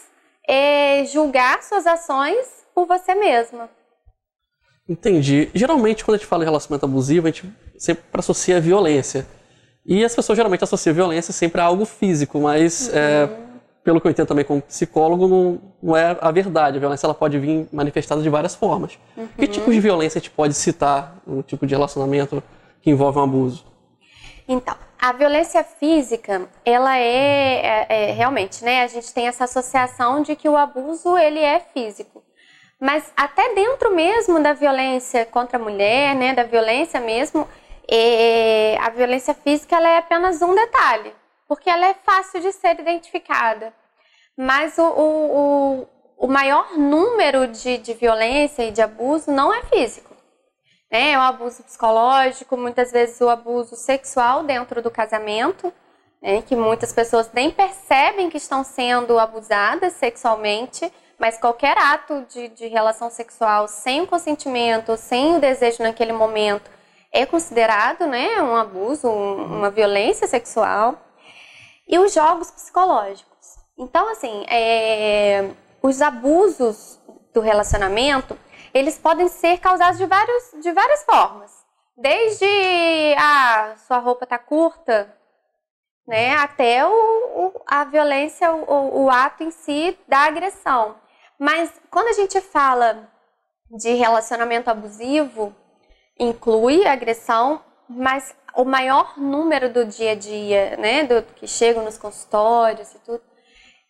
é, 0.48 1.06
julgar 1.06 1.62
suas 1.64 1.86
ações 1.86 2.66
por 2.74 2.86
você 2.86 3.14
mesma. 3.16 3.70
Entendi. 4.88 5.50
Geralmente, 5.54 6.04
quando 6.04 6.16
a 6.16 6.18
gente 6.18 6.28
fala 6.28 6.44
em 6.44 6.46
relacionamento 6.46 6.86
abusivo, 6.86 7.28
a 7.28 7.32
gente 7.32 7.52
sempre 7.78 8.04
associa 8.14 8.58
a 8.58 8.60
violência. 8.60 9.26
E 9.86 10.04
as 10.04 10.16
pessoas 10.16 10.36
geralmente 10.36 10.64
associam 10.64 10.94
violência 10.94 11.34
sempre 11.34 11.62
a 11.62 11.66
algo 11.66 11.86
físico, 11.86 12.40
mas 12.40 12.88
uhum. 12.88 12.94
é, 12.96 13.30
pelo 13.84 14.00
que 14.00 14.08
eu 14.08 14.12
entendo 14.12 14.28
também 14.28 14.46
como 14.46 14.62
psicólogo, 14.62 15.28
não, 15.28 15.60
não, 15.82 15.98
é 15.98 16.18
a 16.22 16.32
verdade. 16.32 16.78
A 16.78 16.80
violência 16.80 17.06
ela 17.06 17.14
pode 17.14 17.38
vir 17.38 17.68
manifestada 17.72 18.22
de 18.22 18.30
várias 18.30 18.56
formas. 18.56 18.98
Uhum. 19.18 19.28
Que 19.38 19.48
tipos 19.48 19.74
de 19.74 19.80
violência 19.80 20.20
a 20.20 20.22
gente 20.22 20.32
pode 20.32 20.54
citar 20.54 21.18
no 21.28 21.44
tipo 21.44 21.68
de 21.68 21.74
relacionamento 21.74 22.42
que 22.82 22.90
envolve 22.90 23.20
um 23.20 23.24
abuso? 23.24 23.66
Então, 24.48 24.76
a 25.00 25.12
violência 25.12 25.64
física, 25.64 26.48
ela 26.64 26.98
é, 26.98 27.06
é, 27.06 27.86
é, 27.90 28.12
realmente, 28.12 28.64
né? 28.64 28.84
A 28.84 28.88
gente 28.88 29.14
tem 29.14 29.28
essa 29.28 29.44
associação 29.44 30.22
de 30.22 30.36
que 30.36 30.48
o 30.48 30.56
abuso 30.56 31.18
ele 31.18 31.40
é 31.40 31.60
físico. 31.60 32.24
Mas 32.80 33.12
até 33.16 33.54
dentro 33.54 33.94
mesmo 33.94 34.42
da 34.42 34.54
violência 34.54 35.26
contra 35.26 35.58
a 35.58 35.62
mulher, 35.62 36.16
né? 36.16 36.34
Da 36.34 36.44
violência 36.44 37.02
mesmo, 37.02 37.48
é, 37.90 38.78
a 38.80 38.90
violência 38.90 39.34
física 39.34 39.76
ela 39.76 39.90
é 39.90 39.98
apenas 39.98 40.42
um 40.42 40.56
detalhe, 40.56 41.14
porque 41.48 41.70
ela 41.70 41.88
é 41.88 41.94
fácil 41.94 42.42
de 42.42 42.52
ser 42.52 42.80
identificada. 42.80 43.74
Mas 44.38 44.78
o, 44.78 44.84
o, 44.84 45.88
o 46.18 46.28
maior 46.28 46.78
número 46.78 47.48
de, 47.48 47.78
de 47.78 47.94
violência 47.94 48.64
e 48.64 48.72
de 48.72 48.82
abuso 48.82 49.32
não 49.32 49.54
é 49.54 49.62
físico. 49.64 50.14
Né? 50.92 51.12
É 51.12 51.18
o 51.18 51.22
abuso 51.22 51.64
psicológico, 51.64 52.56
muitas 52.56 52.92
vezes 52.92 53.20
o 53.20 53.30
abuso 53.30 53.76
sexual 53.76 54.44
dentro 54.44 54.82
do 54.82 54.92
casamento, 54.92 55.74
né? 56.22 56.42
que 56.42 56.56
muitas 56.56 56.94
pessoas 56.94 57.32
nem 57.34 57.50
percebem 57.50 58.30
que 58.30 58.38
estão 58.38 58.64
sendo 58.64 59.18
abusadas 59.20 59.94
sexualmente, 59.94 60.92
mas 61.18 61.38
qualquer 61.38 61.78
ato 61.78 62.26
de, 62.30 62.50
de 62.50 62.68
relação 62.68 63.10
sexual 63.10 63.68
sem 63.68 64.02
o 64.02 64.08
consentimento, 64.08 64.96
sem 64.98 65.36
o 65.36 65.40
desejo 65.40 65.82
naquele 65.82 66.14
momento, 66.14 66.70
é 67.12 67.26
considerado 67.26 68.08
né, 68.08 68.42
um 68.42 68.56
abuso, 68.56 69.08
um, 69.08 69.46
uma 69.58 69.70
violência 69.70 70.28
sexual. 70.28 71.00
E 71.88 72.00
os 72.00 72.14
jogos 72.14 72.50
psicológicos. 72.52 73.58
Então, 73.78 74.10
assim, 74.10 74.46
é, 74.48 75.52
os 75.82 76.02
abusos 76.02 77.00
do 77.34 77.42
relacionamento, 77.42 78.38
eles 78.74 78.98
podem 78.98 79.28
ser 79.28 79.60
causados 79.60 79.98
de, 79.98 80.06
vários, 80.06 80.52
de 80.62 80.72
várias 80.72 81.04
formas. 81.04 81.52
Desde 81.98 82.46
a 83.18 83.72
ah, 83.72 83.78
sua 83.78 84.00
roupa 84.00 84.26
tá 84.26 84.40
curta, 84.40 85.16
né, 86.08 86.36
até 86.36 86.86
o, 86.86 86.92
o 86.92 87.62
a 87.68 87.84
violência, 87.84 88.52
o, 88.52 89.04
o 89.04 89.10
ato 89.10 89.44
em 89.44 89.52
si 89.52 89.98
da 90.08 90.20
agressão. 90.20 90.96
Mas 91.40 91.72
quando 91.90 92.08
a 92.08 92.14
gente 92.14 92.40
fala 92.42 93.10
de 93.70 93.94
relacionamento 93.94 94.70
abusivo, 94.70 95.56
inclui 96.20 96.86
agressão, 96.88 97.64
mas 97.88 98.36
o 98.56 98.64
maior 98.64 99.18
número 99.18 99.72
do 99.72 99.86
dia 99.86 100.12
a 100.12 100.16
dia, 100.16 100.78
né, 100.78 101.04
do 101.04 101.22
que 101.36 101.48
chegam 101.48 101.84
nos 101.84 101.98
consultórios 101.98 102.94
e 102.94 103.00
tudo, 103.00 103.22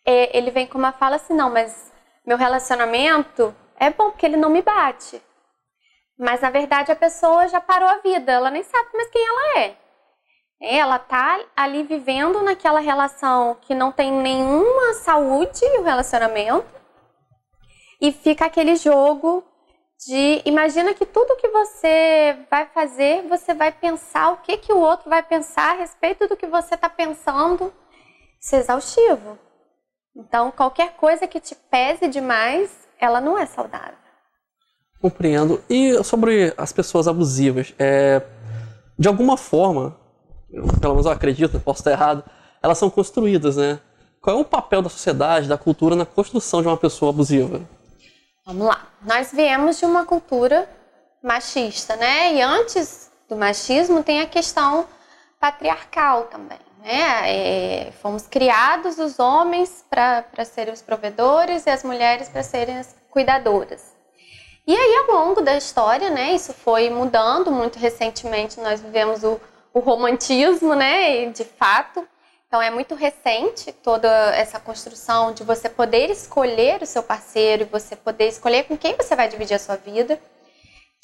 é, 0.04 0.36
ele 0.36 0.50
vem 0.50 0.66
com 0.66 0.78
uma 0.78 0.92
fala 0.92 1.16
assim, 1.16 1.34
não, 1.34 1.50
mas 1.50 1.92
meu 2.26 2.36
relacionamento 2.36 3.54
é 3.78 3.90
bom 3.90 4.10
porque 4.10 4.26
ele 4.26 4.36
não 4.36 4.50
me 4.50 4.62
bate. 4.62 5.20
Mas 6.18 6.40
na 6.40 6.50
verdade 6.50 6.92
a 6.92 6.96
pessoa 6.96 7.48
já 7.48 7.60
parou 7.60 7.88
a 7.88 7.98
vida, 7.98 8.32
ela 8.32 8.50
nem 8.50 8.62
sabe 8.62 8.88
mais 8.94 9.10
quem 9.10 9.26
ela 9.26 9.58
é. 9.58 9.76
é 10.60 10.76
ela 10.78 10.98
tá 10.98 11.40
ali 11.56 11.82
vivendo 11.82 12.42
naquela 12.42 12.80
relação 12.80 13.56
que 13.62 13.74
não 13.74 13.90
tem 13.90 14.12
nenhuma 14.12 14.94
saúde 14.94 15.64
o 15.78 15.82
relacionamento 15.82 16.66
e 18.00 18.12
fica 18.12 18.46
aquele 18.46 18.76
jogo 18.76 19.44
de 20.06 20.42
imagina 20.44 20.92
que 20.94 21.06
tudo 21.06 21.36
que 21.36 21.48
você 21.48 22.36
vai 22.50 22.66
fazer, 22.66 23.22
você 23.28 23.54
vai 23.54 23.72
pensar 23.72 24.32
o 24.32 24.36
que, 24.38 24.56
que 24.58 24.72
o 24.72 24.78
outro 24.78 25.08
vai 25.08 25.22
pensar 25.22 25.74
a 25.74 25.78
respeito 25.78 26.28
do 26.28 26.36
que 26.36 26.46
você 26.46 26.74
está 26.74 26.88
pensando. 26.88 27.72
Isso 28.40 28.56
é 28.56 28.58
exaustivo. 28.58 29.38
Então, 30.16 30.50
qualquer 30.50 30.94
coisa 30.96 31.26
que 31.26 31.40
te 31.40 31.54
pese 31.54 32.06
demais, 32.08 32.70
ela 33.00 33.20
não 33.20 33.38
é 33.38 33.46
saudável. 33.46 33.96
Compreendo. 35.00 35.62
E 35.68 36.02
sobre 36.04 36.52
as 36.56 36.72
pessoas 36.72 37.08
abusivas, 37.08 37.74
é, 37.78 38.22
de 38.98 39.08
alguma 39.08 39.36
forma, 39.36 39.96
eu, 40.50 40.66
pelo 40.80 40.94
menos 40.94 41.06
eu 41.06 41.12
acredito, 41.12 41.58
posso 41.58 41.80
estar 41.80 41.90
errado, 41.90 42.24
elas 42.62 42.78
são 42.78 42.88
construídas, 42.88 43.56
né? 43.56 43.80
Qual 44.20 44.38
é 44.38 44.40
o 44.40 44.44
papel 44.44 44.80
da 44.80 44.88
sociedade, 44.88 45.48
da 45.48 45.58
cultura 45.58 45.96
na 45.96 46.06
construção 46.06 46.62
de 46.62 46.68
uma 46.68 46.76
pessoa 46.76 47.10
abusiva? 47.10 47.60
Vamos 48.46 48.66
lá. 48.66 48.86
Nós 49.00 49.32
viemos 49.32 49.78
de 49.78 49.86
uma 49.86 50.04
cultura 50.04 50.68
machista, 51.22 51.96
né? 51.96 52.34
E 52.34 52.42
antes 52.42 53.10
do 53.26 53.34
machismo 53.34 54.02
tem 54.02 54.20
a 54.20 54.26
questão 54.26 54.86
patriarcal 55.40 56.24
também. 56.24 56.58
Né? 56.82 57.86
É, 57.86 57.92
fomos 58.02 58.26
criados 58.26 58.98
os 58.98 59.18
homens 59.18 59.82
para 59.88 60.44
serem 60.44 60.74
os 60.74 60.82
provedores 60.82 61.64
e 61.64 61.70
as 61.70 61.82
mulheres 61.82 62.28
para 62.28 62.42
serem 62.42 62.78
as 62.78 62.94
cuidadoras. 63.08 63.94
E 64.66 64.76
aí, 64.76 64.96
ao 64.96 65.14
longo 65.14 65.40
da 65.40 65.56
história, 65.56 66.10
né, 66.10 66.34
isso 66.34 66.52
foi 66.52 66.90
mudando. 66.90 67.50
Muito 67.50 67.78
recentemente, 67.78 68.60
nós 68.60 68.80
vivemos 68.80 69.24
o, 69.24 69.40
o 69.72 69.80
romantismo, 69.80 70.74
né, 70.74 71.22
e 71.22 71.30
de 71.30 71.44
fato, 71.44 72.06
então 72.46 72.62
é 72.62 72.70
muito 72.70 72.94
recente 72.94 73.72
toda 73.72 74.08
essa 74.34 74.60
construção 74.60 75.32
de 75.32 75.42
você 75.42 75.68
poder 75.68 76.10
escolher 76.10 76.82
o 76.82 76.86
seu 76.86 77.02
parceiro 77.02 77.68
você 77.70 77.96
poder 77.96 78.28
escolher 78.28 78.64
com 78.64 78.76
quem 78.76 78.96
você 78.96 79.16
vai 79.16 79.28
dividir 79.28 79.54
a 79.54 79.58
sua 79.58 79.76
vida. 79.76 80.20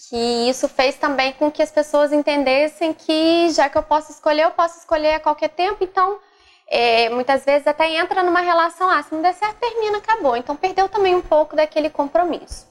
Que 0.09 0.49
isso 0.49 0.69
fez 0.69 0.97
também 0.97 1.33
com 1.33 1.51
que 1.51 1.63
as 1.63 1.71
pessoas 1.71 2.13
entendessem 2.13 2.93
que 2.95 3.51
já 3.51 3.69
que 3.69 3.77
eu 3.77 3.83
posso 3.83 4.13
escolher, 4.13 4.45
eu 4.45 4.51
posso 4.51 4.79
escolher 4.79 5.15
a 5.15 5.21
qualquer 5.21 5.51
tempo. 5.51 5.85
Então, 5.85 6.19
é, 6.67 7.09
muitas 7.11 7.45
vezes 7.45 7.67
até 7.67 7.91
entra 7.95 8.23
numa 8.23 8.41
relação, 8.41 8.89
ah, 8.89 9.03
se 9.03 9.13
não 9.13 9.21
der 9.21 9.35
certo, 9.35 9.59
termina, 9.59 9.99
acabou. 9.99 10.37
Então 10.37 10.57
perdeu 10.57 10.89
também 10.89 11.15
um 11.15 11.21
pouco 11.21 11.57
daquele 11.57 11.91
compromisso. 11.91 12.67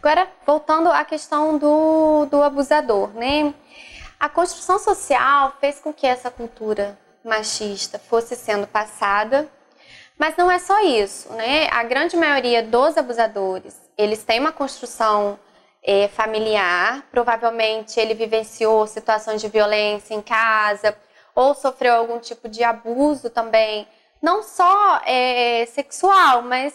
Agora, 0.00 0.28
voltando 0.44 0.90
à 0.90 1.04
questão 1.04 1.56
do, 1.56 2.26
do 2.26 2.42
abusador, 2.42 3.10
né? 3.14 3.54
A 4.18 4.28
construção 4.28 4.78
social 4.78 5.54
fez 5.60 5.78
com 5.78 5.92
que 5.92 6.06
essa 6.06 6.30
cultura 6.30 6.98
machista 7.26 7.98
fosse 7.98 8.36
sendo 8.36 8.66
passada. 8.66 9.48
Mas 10.18 10.36
não 10.36 10.50
é 10.50 10.58
só 10.58 10.80
isso, 10.80 11.30
né? 11.34 11.68
A 11.70 11.82
grande 11.82 12.16
maioria 12.16 12.62
dos 12.62 12.96
abusadores, 12.96 13.74
eles 13.98 14.24
têm 14.24 14.40
uma 14.40 14.52
construção 14.52 15.38
é, 15.82 16.08
familiar, 16.08 17.02
provavelmente 17.10 18.00
ele 18.00 18.14
vivenciou 18.14 18.86
situações 18.86 19.40
de 19.40 19.48
violência 19.48 20.14
em 20.14 20.22
casa 20.22 20.96
ou 21.34 21.54
sofreu 21.54 21.94
algum 21.94 22.18
tipo 22.18 22.48
de 22.48 22.64
abuso 22.64 23.28
também, 23.28 23.86
não 24.22 24.42
só 24.42 25.02
é, 25.04 25.66
sexual, 25.66 26.40
mas 26.40 26.74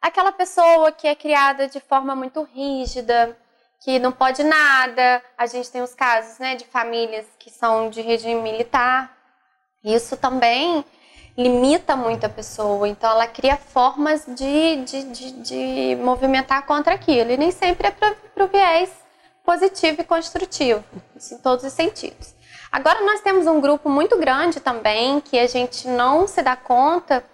aquela 0.00 0.30
pessoa 0.30 0.92
que 0.92 1.08
é 1.08 1.14
criada 1.14 1.66
de 1.66 1.80
forma 1.80 2.14
muito 2.14 2.42
rígida, 2.42 3.36
que 3.80 3.98
não 3.98 4.12
pode 4.12 4.44
nada. 4.44 5.22
A 5.36 5.46
gente 5.46 5.70
tem 5.70 5.80
os 5.80 5.94
casos 5.94 6.38
né, 6.38 6.54
de 6.56 6.66
famílias 6.66 7.26
que 7.38 7.50
são 7.50 7.88
de 7.88 8.02
regime 8.02 8.40
militar, 8.40 9.16
Isso 9.84 10.16
também 10.16 10.84
limita 11.36 11.96
muito 11.96 12.24
a 12.24 12.28
pessoa, 12.28 12.86
então 12.86 13.10
ela 13.10 13.26
cria 13.26 13.56
formas 13.56 14.24
de, 14.26 14.76
de, 14.84 15.02
de, 15.04 15.32
de 15.32 15.96
movimentar 16.02 16.66
contra 16.66 16.94
aquilo, 16.94 17.30
e 17.30 17.36
nem 17.36 17.50
sempre 17.50 17.88
é 17.88 17.90
para 17.90 18.44
o 18.44 18.48
viés 18.48 18.90
positivo 19.44 20.02
e 20.02 20.04
construtivo, 20.04 20.84
em 21.30 21.38
todos 21.38 21.64
os 21.64 21.72
sentidos. 21.72 22.34
Agora 22.70 23.04
nós 23.04 23.20
temos 23.20 23.46
um 23.46 23.60
grupo 23.60 23.88
muito 23.88 24.16
grande 24.18 24.60
também 24.60 25.20
que 25.20 25.38
a 25.38 25.46
gente 25.46 25.88
não 25.88 26.26
se 26.26 26.42
dá 26.42 26.54
conta 26.54 27.24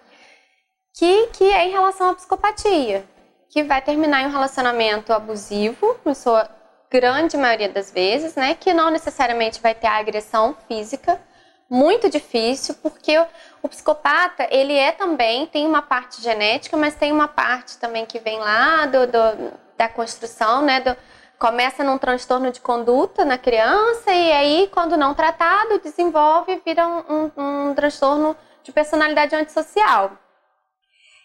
que, 0.97 1.27
que 1.27 1.43
é 1.45 1.65
em 1.65 1.71
relação 1.71 2.09
à 2.09 2.15
psicopatia, 2.15 3.05
que 3.49 3.63
vai 3.63 3.81
terminar 3.81 4.21
em 4.21 4.27
um 4.27 4.31
relacionamento 4.31 5.13
abusivo, 5.13 5.97
na 6.03 6.13
sua 6.13 6.49
grande 6.91 7.37
maioria 7.37 7.69
das 7.69 7.91
vezes, 7.91 8.35
né, 8.35 8.55
que 8.55 8.73
não 8.73 8.89
necessariamente 8.89 9.61
vai 9.61 9.75
ter 9.75 9.87
a 9.87 9.97
agressão 9.97 10.55
física, 10.67 11.21
muito 11.69 12.09
difícil, 12.09 12.75
porque 12.81 13.17
o 13.61 13.69
psicopata, 13.69 14.47
ele 14.49 14.73
é 14.73 14.91
também, 14.91 15.45
tem 15.45 15.67
uma 15.67 15.81
parte 15.81 16.21
genética, 16.21 16.75
mas 16.75 16.95
tem 16.95 17.11
uma 17.11 17.27
parte 17.27 17.77
também 17.77 18.05
que 18.05 18.19
vem 18.19 18.39
lá 18.39 18.85
do, 18.85 19.05
do 19.05 19.69
da 19.77 19.87
construção, 19.87 20.61
né, 20.61 20.81
do, 20.81 20.95
começa 21.39 21.85
num 21.85 21.97
transtorno 21.97 22.51
de 22.51 22.59
conduta 22.59 23.23
na 23.23 23.37
criança 23.37 24.11
e 24.11 24.31
aí, 24.33 24.69
quando 24.73 24.97
não 24.97 25.13
tratado, 25.13 25.79
desenvolve 25.79 26.61
vira 26.65 26.85
um, 26.85 27.31
um, 27.37 27.69
um 27.69 27.73
transtorno 27.73 28.35
de 28.61 28.73
personalidade 28.73 29.33
antissocial. 29.33 30.11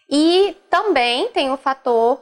E 0.09 0.55
também 0.69 1.29
tem 1.29 1.51
o 1.51 1.57
fator 1.57 2.21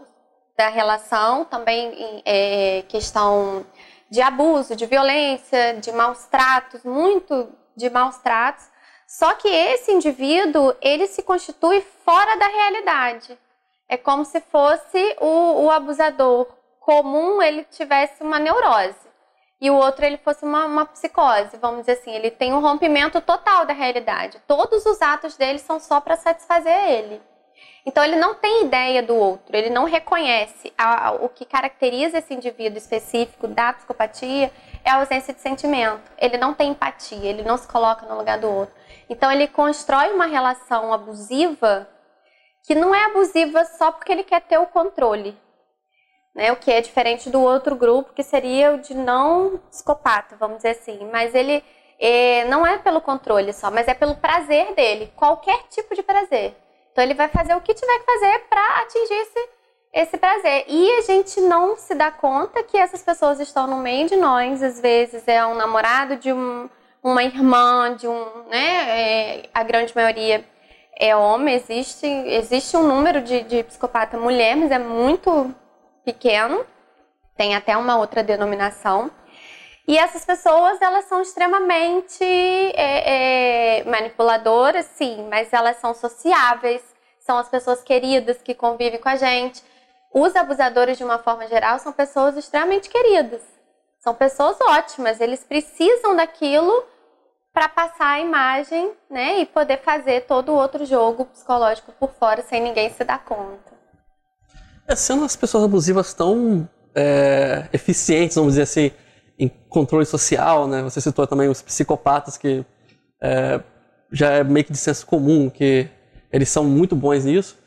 da 0.57 0.69
relação, 0.69 1.45
também 1.45 2.21
é, 2.25 2.83
questão 2.87 3.63
de 4.09 4.21
abuso, 4.21 4.75
de 4.75 4.85
violência, 4.87 5.75
de 5.79 5.91
maus 5.91 6.25
tratos, 6.25 6.83
muito 6.83 7.47
de 7.75 7.89
maus 7.89 8.17
tratos. 8.17 8.65
Só 9.07 9.33
que 9.33 9.47
esse 9.47 9.91
indivíduo, 9.91 10.75
ele 10.81 11.07
se 11.07 11.21
constitui 11.21 11.81
fora 12.03 12.35
da 12.35 12.47
realidade. 12.47 13.37
É 13.87 13.97
como 13.97 14.25
se 14.25 14.41
fosse 14.41 15.15
o, 15.19 15.65
o 15.65 15.71
abusador 15.71 16.47
comum, 16.79 17.41
ele 17.41 17.63
tivesse 17.65 18.23
uma 18.23 18.39
neurose. 18.39 19.03
E 19.61 19.69
o 19.69 19.75
outro, 19.75 20.03
ele 20.03 20.17
fosse 20.17 20.43
uma, 20.43 20.65
uma 20.65 20.85
psicose, 20.85 21.57
vamos 21.57 21.81
dizer 21.81 21.93
assim. 21.93 22.11
Ele 22.11 22.29
tem 22.31 22.53
um 22.53 22.59
rompimento 22.59 23.21
total 23.21 23.65
da 23.65 23.73
realidade. 23.73 24.41
Todos 24.45 24.85
os 24.85 25.01
atos 25.01 25.37
dele 25.37 25.59
são 25.59 25.79
só 25.79 26.01
para 26.01 26.17
satisfazer 26.17 26.89
ele. 26.89 27.21
Então 27.85 28.03
ele 28.03 28.15
não 28.15 28.33
tem 28.33 28.65
ideia 28.65 29.03
do 29.03 29.15
outro, 29.15 29.55
ele 29.55 29.69
não 29.69 29.83
reconhece 29.83 30.71
a, 30.77 31.09
a, 31.09 31.11
o 31.11 31.27
que 31.27 31.45
caracteriza 31.45 32.17
esse 32.17 32.33
indivíduo 32.33 32.77
específico 32.77 33.47
da 33.47 33.73
psicopatia 33.73 34.51
é 34.83 34.89
a 34.89 34.95
ausência 34.95 35.33
de 35.33 35.39
sentimento. 35.39 36.11
Ele 36.17 36.37
não 36.37 36.53
tem 36.53 36.71
empatia, 36.71 37.29
ele 37.29 37.43
não 37.43 37.57
se 37.57 37.67
coloca 37.67 38.05
no 38.05 38.17
lugar 38.17 38.37
do 38.37 38.49
outro. 38.49 38.75
Então 39.09 39.31
ele 39.31 39.47
constrói 39.47 40.11
uma 40.11 40.25
relação 40.25 40.93
abusiva 40.93 41.87
que 42.65 42.75
não 42.75 42.93
é 42.95 43.05
abusiva 43.05 43.65
só 43.65 43.91
porque 43.91 44.11
ele 44.11 44.23
quer 44.23 44.41
ter 44.41 44.57
o 44.57 44.65
controle, 44.65 45.37
né? 46.33 46.51
O 46.51 46.55
que 46.55 46.71
é 46.71 46.79
diferente 46.81 47.29
do 47.29 47.41
outro 47.41 47.75
grupo 47.75 48.13
que 48.13 48.23
seria 48.23 48.73
o 48.73 48.79
de 48.79 48.93
não 48.93 49.59
psicopata, 49.69 50.35
vamos 50.37 50.57
dizer 50.57 50.69
assim. 50.69 51.09
Mas 51.11 51.35
ele 51.35 51.63
é, 51.99 52.45
não 52.45 52.65
é 52.65 52.77
pelo 52.77 53.01
controle 53.01 53.51
só, 53.53 53.69
mas 53.69 53.87
é 53.87 53.93
pelo 53.93 54.15
prazer 54.15 54.73
dele, 54.73 55.11
qualquer 55.15 55.63
tipo 55.69 55.93
de 55.95 56.03
prazer. 56.03 56.55
Então 56.91 57.03
ele 57.03 57.13
vai 57.13 57.27
fazer 57.27 57.55
o 57.55 57.61
que 57.61 57.73
tiver 57.73 57.99
que 57.99 58.05
fazer 58.05 58.39
para 58.49 58.81
atingir 58.81 59.13
esse, 59.13 59.49
esse 59.93 60.17
prazer. 60.17 60.65
E 60.67 60.91
a 60.97 61.01
gente 61.01 61.39
não 61.39 61.77
se 61.77 61.93
dá 61.93 62.09
conta 62.11 62.63
que 62.63 62.75
essas 62.77 63.03
pessoas 63.03 63.39
estão 63.39 63.67
no 63.67 63.77
meio 63.77 64.07
de 64.07 64.15
nós, 64.15 64.63
às 64.63 64.79
vezes 64.79 65.27
é 65.27 65.45
um 65.45 65.53
namorado 65.53 66.17
de 66.17 66.33
um, 66.33 66.67
uma 67.03 67.23
irmã, 67.23 67.95
de 67.95 68.07
um, 68.07 68.25
né? 68.49 68.99
É, 68.99 69.49
a 69.53 69.61
grande 69.63 69.95
maioria 69.95 70.43
é 70.97 71.15
homem, 71.15 71.55
existe, 71.55 72.07
existe 72.07 72.75
um 72.75 72.87
número 72.87 73.21
de, 73.21 73.43
de 73.43 73.63
psicopata 73.63 74.17
mulher, 74.17 74.55
mas 74.55 74.71
é 74.71 74.79
muito 74.79 75.53
pequeno. 76.03 76.65
Tem 77.37 77.55
até 77.55 77.75
uma 77.77 77.97
outra 77.97 78.23
denominação. 78.23 79.11
E 79.87 79.97
essas 79.97 80.23
pessoas, 80.23 80.81
elas 80.81 81.05
são 81.05 81.21
extremamente 81.21 82.23
é, 82.23 83.79
é, 83.79 83.83
manipuladoras, 83.83 84.85
sim, 84.85 85.27
mas 85.29 85.51
elas 85.51 85.77
são 85.77 85.93
sociáveis, 85.93 86.81
são 87.19 87.37
as 87.37 87.49
pessoas 87.49 87.83
queridas 87.83 88.41
que 88.41 88.53
convivem 88.53 88.99
com 88.99 89.09
a 89.09 89.17
gente. 89.17 89.61
Os 90.13 90.35
abusadores, 90.35 90.97
de 90.97 91.03
uma 91.03 91.17
forma 91.17 91.47
geral, 91.47 91.79
são 91.79 91.91
pessoas 91.91 92.37
extremamente 92.37 92.87
queridas. 92.87 93.41
São 93.99 94.13
pessoas 94.13 94.57
ótimas, 94.61 95.19
eles 95.19 95.43
precisam 95.43 96.15
daquilo 96.15 96.83
para 97.51 97.69
passar 97.69 98.07
a 98.07 98.19
imagem, 98.19 98.91
né, 99.09 99.39
e 99.39 99.45
poder 99.45 99.77
fazer 99.81 100.25
todo 100.25 100.49
o 100.49 100.55
outro 100.55 100.85
jogo 100.85 101.25
psicológico 101.25 101.91
por 101.99 102.11
fora 102.13 102.41
sem 102.41 102.61
ninguém 102.61 102.89
se 102.91 103.03
dar 103.03 103.23
conta. 103.23 103.73
É, 104.87 104.95
sendo 104.95 105.23
as 105.23 105.35
pessoas 105.35 105.63
abusivas 105.63 106.13
tão 106.13 106.67
é, 106.95 107.67
eficientes, 107.71 108.35
vamos 108.35 108.53
dizer 108.53 108.63
assim, 108.63 108.91
em 109.37 109.47
controle 109.47 110.05
social, 110.05 110.67
né? 110.67 110.81
Você 110.81 110.99
citou 110.99 111.25
também 111.25 111.47
os 111.47 111.61
psicopatas 111.61 112.37
que 112.37 112.65
é, 113.21 113.61
já 114.11 114.31
é 114.31 114.43
meio 114.43 114.65
que 114.65 114.71
de 114.71 114.77
senso 114.77 115.05
comum 115.05 115.49
que 115.49 115.87
eles 116.31 116.49
são 116.49 116.63
muito 116.63 116.95
bons 116.95 117.23
nisso. 117.23 117.57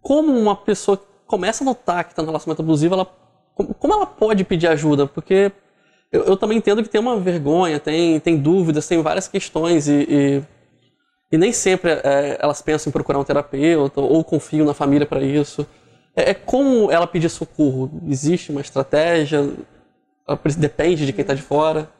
Como 0.00 0.32
uma 0.32 0.54
pessoa 0.54 0.96
começa 1.32 1.64
a 1.64 1.66
notar 1.66 2.04
que 2.04 2.12
está 2.12 2.20
no 2.20 2.28
relacionamento 2.28 2.60
abusivo, 2.60 2.92
ela, 2.92 3.06
como 3.78 3.94
ela 3.94 4.04
pode 4.04 4.44
pedir 4.44 4.68
ajuda? 4.68 5.06
Porque 5.06 5.50
eu, 6.12 6.24
eu, 6.24 6.36
também 6.36 6.58
entendo 6.58 6.82
que 6.82 6.90
tem 6.90 7.00
uma 7.00 7.18
vergonha, 7.18 7.80
tem, 7.80 8.20
tem 8.20 8.36
dúvidas, 8.36 8.86
tem 8.86 9.00
várias 9.00 9.28
questões 9.28 9.88
e, 9.88 10.02
e, 10.02 10.42
e 11.32 11.38
nem 11.38 11.50
sempre 11.50 11.90
é, 11.90 12.36
elas 12.38 12.60
pensam 12.60 12.90
em 12.90 12.92
procurar 12.92 13.18
um 13.18 13.24
terapeuta 13.24 13.98
ou 13.98 14.22
confiam 14.22 14.66
na 14.66 14.74
família 14.74 15.06
para 15.06 15.22
isso. 15.22 15.66
É, 16.14 16.32
é 16.32 16.34
como 16.34 16.92
ela 16.92 17.06
pedir 17.06 17.30
socorro? 17.30 17.90
Existe 18.06 18.50
uma 18.50 18.60
estratégia? 18.60 19.54
Depende 20.58 21.06
de 21.06 21.14
quem 21.14 21.22
está 21.22 21.32
de 21.32 21.40
fora. 21.40 21.90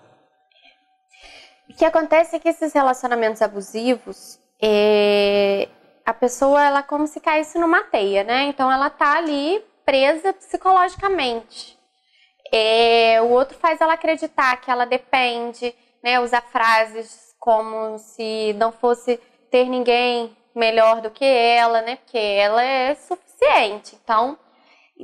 O 1.71 1.75
que 1.75 1.87
acontece 1.87 2.37
é 2.37 2.39
que 2.39 2.51
esses 2.51 2.75
relacionamentos 2.75 3.41
abusivos, 3.41 4.39
é... 4.61 5.69
a 6.05 6.15
pessoa 6.15 6.65
ela 6.65 6.81
é 6.81 6.83
como 6.83 7.07
se 7.07 7.21
caísse 7.21 7.59
numa 7.59 7.83
teia, 7.83 8.25
né? 8.25 8.45
Então 8.45 8.71
ela 8.71 8.91
tá 8.91 9.17
ali 9.17 9.65
presa 9.85 10.33
psicologicamente. 10.33 11.79
É... 12.53 13.21
O 13.23 13.31
outro 13.31 13.57
faz 13.59 13.81
ela 13.81 13.95
acreditar 13.95 14.57
que 14.61 14.71
ela 14.71 14.85
depende, 14.85 15.75
né? 16.03 16.21
Usa 16.21 16.41
frases 16.41 17.35
como 17.39 17.99
se 17.99 18.53
não 18.55 18.71
fosse 18.73 19.19
ter 19.51 19.69
ninguém 19.69 20.37
melhor 20.55 21.01
do 21.01 21.11
que 21.11 21.25
ela, 21.25 21.83
né? 21.83 21.97
Porque 21.97 22.19
ela 22.19 22.63
é 22.63 22.95
suficiente. 22.95 23.99
Então 24.03 24.39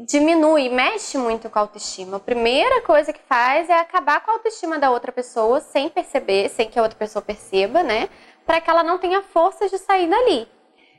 diminui, 0.07 0.69
mexe 0.69 1.19
muito 1.19 1.51
com 1.51 1.59
a 1.59 1.63
autoestima. 1.63 2.19
A 2.19 2.21
primeira 2.21 2.81
coisa 2.83 3.13
que 3.13 3.21
faz 3.29 3.69
é 3.69 3.81
acabar 3.81 4.21
com 4.21 4.31
a 4.31 4.35
autoestima 4.35 4.79
da 4.79 4.91
outra 4.91 5.11
pessoa 5.11 5.61
sem 5.61 5.89
perceber, 5.89 6.49
sem 6.49 6.69
que 6.69 6.79
a 6.79 6.83
outra 6.83 6.99
pessoa 6.99 7.23
perceba, 7.23 7.83
né? 7.83 8.09
Para 8.47 8.61
que 8.61 8.71
ela 8.71 8.83
não 8.83 8.99
tenha 8.99 9.23
forças 9.23 9.71
de 9.71 9.79
sair 9.79 10.09
dali. 10.09 10.49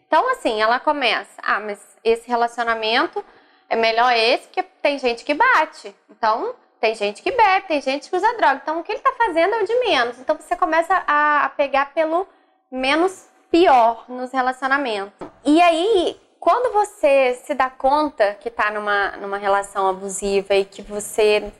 Então, 0.09 0.27
assim, 0.31 0.59
ela 0.59 0.79
começa: 0.79 1.39
ah, 1.41 1.59
mas 1.59 1.79
esse 2.03 2.27
relacionamento 2.27 3.23
é 3.69 3.75
melhor 3.75 4.11
esse, 4.11 4.47
porque 4.47 4.63
tem 4.81 4.97
gente 4.97 5.23
que 5.23 5.35
bate. 5.35 5.95
Então, 6.09 6.55
tem 6.81 6.95
gente 6.95 7.21
que 7.21 7.31
bebe, 7.31 7.67
tem 7.67 7.79
gente 7.79 8.09
que 8.09 8.15
usa 8.15 8.35
droga. 8.35 8.59
Então, 8.63 8.79
o 8.79 8.83
que 8.83 8.91
ele 8.91 8.97
está 8.99 9.13
fazendo 9.13 9.53
é 9.53 9.61
o 9.61 9.65
de 9.67 9.75
menos. 9.81 10.19
Então, 10.19 10.35
você 10.35 10.55
começa 10.55 11.03
a, 11.05 11.45
a 11.45 11.49
pegar 11.49 11.93
pelo 11.93 12.27
menos 12.71 13.27
pior 13.51 14.05
nos 14.09 14.31
relacionamentos. 14.31 15.13
E 15.45 15.61
aí, 15.61 16.19
quando 16.39 16.73
você 16.73 17.35
se 17.45 17.53
dá 17.53 17.69
conta 17.69 18.33
que 18.39 18.47
está 18.47 18.71
numa, 18.71 19.11
numa 19.17 19.37
relação 19.37 19.87
abusiva 19.87 20.55
e 20.55 20.65
que 20.65 20.81
você 20.81 21.51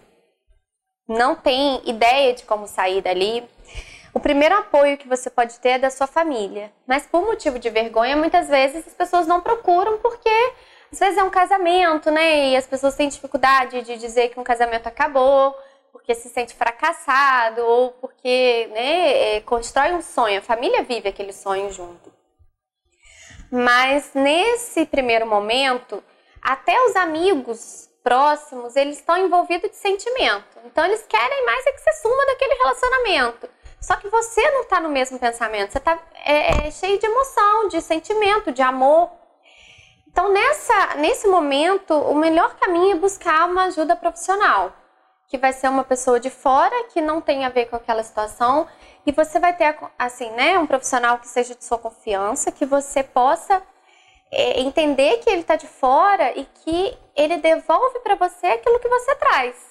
não 1.08 1.36
tem 1.36 1.82
ideia 1.88 2.34
de 2.34 2.44
como 2.46 2.68
sair 2.68 3.02
dali, 3.02 3.48
o 4.13 4.19
primeiro 4.19 4.56
apoio 4.56 4.98
que 4.98 5.08
você 5.08 5.30
pode 5.30 5.60
ter 5.60 5.69
é 5.69 5.80
da 5.80 5.89
sua 5.89 6.08
família. 6.08 6.72
Mas 6.88 7.06
por 7.06 7.26
motivo 7.26 7.60
de 7.60 7.69
vergonha, 7.69 8.15
muitas 8.15 8.48
vezes 8.48 8.88
as 8.88 8.93
pessoas 8.93 9.28
não 9.28 9.41
procuram 9.41 9.98
porque 10.00 10.30
às 10.91 11.00
vezes 11.00 11.17
é 11.17 11.24
um 11.24 11.30
casamento, 11.30 12.10
né? 12.10 12.50
E 12.50 12.58
as 12.58 12.65
pessoas 12.65 12.95
têm 12.95 13.10
dificuldade 13.10 13.82
de 13.84 13.98
dizer 13.98 14.30
que 14.30 14.39
um 14.39 14.43
casamento 14.43 14.88
acabou, 14.88 15.56
porque 15.91 16.15
se 16.15 16.30
sente 16.30 16.56
fracassado 16.56 17.62
ou 17.62 17.91
porque 17.91 18.69
né, 18.74 19.36
é, 19.36 19.41
constrói 19.41 19.93
um 19.93 20.02
sonho. 20.02 20.39
A 20.39 20.43
família 20.43 20.84
vive 20.84 21.10
aquele 21.10 21.32
sonho 21.32 21.72
junto. 21.72 22.12
Mas 23.52 24.12
nesse 24.13 24.86
primeiro 24.86 25.26
momento, 25.26 26.04
até 26.41 26.80
os 26.86 26.95
amigos 26.95 27.89
próximos, 28.04 28.76
eles 28.76 28.98
estão 28.98 29.17
envolvidos 29.17 29.69
de 29.69 29.76
sentimento. 29.76 30.58
Então 30.65 30.86
eles 30.86 31.06
querem 31.08 31.45
mais 31.45 31.65
é 31.65 31.72
que 31.72 31.80
você 31.80 31.93
suma 32.02 32.26
daquele 32.26 32.54
relacionamento. 32.56 33.50
Só 33.82 33.96
que 33.96 34.10
você 34.10 34.42
não 34.52 34.62
está 34.62 34.80
no 34.80 34.89
mesmo 34.89 35.18
pensamento, 35.18 35.72
você 35.72 35.78
está 35.78 35.98
é, 36.26 36.68
é, 36.68 36.72
cheio 36.72 37.00
de 37.00 37.06
emoção, 37.06 37.68
de 37.70 37.82
sentimento, 37.82 38.52
de 38.52 38.62
amor. 38.62 39.10
Então 40.08 40.32
nessa, 40.32 40.96
nesse 40.96 41.28
momento, 41.28 41.94
o 41.94 42.15
melhor 42.15 42.56
caminho 42.56 42.92
é 42.92 43.00
buscar 43.00 43.48
uma 43.48 43.65
ajuda 43.65 43.96
profissional. 43.96 44.74
que 45.30 45.38
vai 45.38 45.54
ser 45.54 45.70
uma 45.70 45.84
pessoa 45.84 46.20
de 46.20 46.30
fora 46.32 46.86
que 46.86 47.02
não 47.02 47.22
tem 47.22 47.46
a 47.46 47.50
ver 47.50 47.68
com 47.68 47.76
aquela 47.76 48.02
situação 48.02 48.68
e 49.06 49.12
você 49.12 49.39
vai 49.39 49.56
ter 49.56 49.78
assim, 49.98 50.32
né, 50.32 50.58
um 50.58 50.65
profissional 50.65 51.20
que 51.20 51.28
seja 51.28 51.54
de 51.54 51.63
sua 51.63 51.78
confiança, 51.78 52.52
que 52.52 52.65
você 52.65 53.04
possa 53.04 53.62
é, 54.32 54.60
entender 54.60 55.18
que 55.18 55.30
ele 55.30 55.42
está 55.42 55.56
de 55.56 55.68
fora 55.68 56.38
e 56.38 56.46
que 56.46 56.98
ele 57.15 57.38
devolve 57.38 58.00
para 58.00 58.15
você 58.15 58.48
aquilo 58.48 58.80
que 58.80 58.89
você 58.89 59.15
traz. 59.15 59.68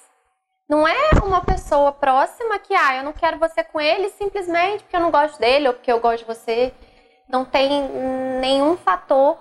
Não 0.69 0.87
é 0.87 1.09
uma 1.23 1.41
pessoa 1.41 1.91
próxima 1.91 2.59
que, 2.59 2.75
ah, 2.75 2.97
eu 2.97 3.03
não 3.03 3.11
quero 3.11 3.39
você 3.39 3.63
com 3.63 3.81
ele 3.81 4.09
simplesmente 4.09 4.83
porque 4.83 4.95
eu 4.95 4.99
não 4.99 5.09
gosto 5.09 5.39
dele 5.39 5.67
ou 5.67 5.73
porque 5.73 5.91
eu 5.91 5.99
gosto 5.99 6.19
de 6.19 6.25
você. 6.25 6.71
Não 7.27 7.43
tem 7.43 7.89
nenhum 8.39 8.77
fator 8.77 9.39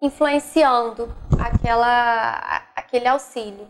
influenciando 0.00 1.12
aquela, 1.40 2.62
aquele 2.76 3.08
auxílio. 3.08 3.66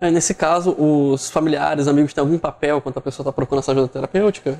É, 0.00 0.10
nesse 0.10 0.34
caso, 0.34 0.74
os 0.78 1.30
familiares, 1.30 1.86
amigos 1.86 2.14
têm 2.14 2.22
algum 2.22 2.38
papel 2.38 2.80
quando 2.80 2.96
a 2.96 3.02
pessoa 3.02 3.24
está 3.24 3.32
procurando 3.32 3.62
essa 3.62 3.72
ajuda 3.72 3.88
terapêutica? 3.88 4.58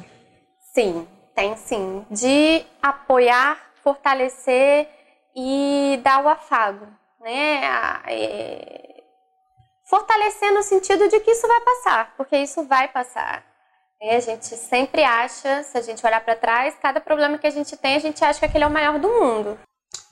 Sim, 0.75 1.09
tem 1.35 1.57
sim. 1.57 2.05
De 2.11 2.63
apoiar, 2.83 3.59
fortalecer 3.83 4.87
e 5.35 5.99
dar 6.05 6.23
o 6.23 6.29
afago, 6.29 6.87
né? 7.21 7.61
É... 8.07 8.92
Fortalecer 9.93 10.51
no 10.55 10.63
sentido 10.63 11.07
de 11.07 11.21
que 11.21 11.33
isso 11.33 11.47
vai 11.47 11.61
passar, 11.61 12.15
porque 12.17 12.35
isso 12.39 12.65
vai 12.65 12.89
passar. 12.89 13.45
E 14.01 14.09
a 14.09 14.21
gente 14.21 14.47
sempre 14.47 15.05
acha, 15.05 15.63
se 15.65 15.77
a 15.77 15.83
gente 15.83 16.05
olhar 16.07 16.25
para 16.25 16.35
trás, 16.35 16.75
cada 16.81 16.99
problema 16.99 17.37
que 17.37 17.47
a 17.47 17.51
gente 17.51 17.77
tem, 17.77 17.97
a 17.97 17.99
gente 17.99 18.25
acha 18.25 18.39
que 18.39 18.47
aquele 18.47 18.65
é 18.65 18.67
o 18.67 18.71
maior 18.71 18.99
do 18.99 19.07
mundo. 19.07 19.59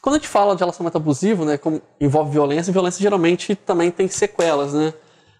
Quando 0.02 0.16
a 0.16 0.18
gente 0.18 0.28
fala 0.28 0.54
de 0.54 0.60
relacionamento 0.60 0.98
abusivo, 0.98 1.46
né, 1.46 1.56
como 1.56 1.80
envolve 1.98 2.30
violência, 2.30 2.70
violência 2.70 3.00
geralmente 3.00 3.56
também 3.56 3.90
tem 3.90 4.06
sequelas, 4.06 4.74
né? 4.74 4.92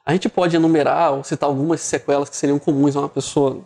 A 0.06 0.14
gente 0.14 0.26
pode 0.30 0.56
enumerar 0.56 1.12
ou 1.12 1.22
citar 1.22 1.46
algumas 1.46 1.82
sequelas 1.82 2.30
que 2.30 2.36
seriam 2.36 2.58
comuns 2.58 2.96
a 2.96 3.00
uma 3.00 3.10
pessoa 3.10 3.62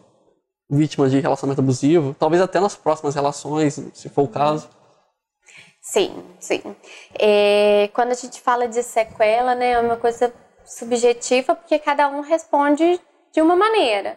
vítima 0.68 1.08
de 1.08 1.20
relacionamento 1.20 1.60
abusivo, 1.60 2.16
talvez 2.18 2.42
até 2.42 2.58
nas 2.58 2.74
próximas 2.74 3.14
relações, 3.14 3.80
se 3.94 4.08
for 4.08 4.22
o 4.22 4.28
caso. 4.28 4.68
Sim, 5.80 6.24
sim. 6.40 6.74
É, 7.16 7.90
quando 7.92 8.10
a 8.10 8.14
gente 8.14 8.40
fala 8.40 8.66
de 8.66 8.82
sequela, 8.82 9.54
né, 9.54 9.72
é 9.72 9.78
uma 9.78 9.96
coisa 9.96 10.32
subjetiva 10.64 11.54
porque 11.54 11.78
cada 11.78 12.08
um 12.08 12.20
responde 12.20 13.00
de 13.32 13.40
uma 13.40 13.56
maneira, 13.56 14.16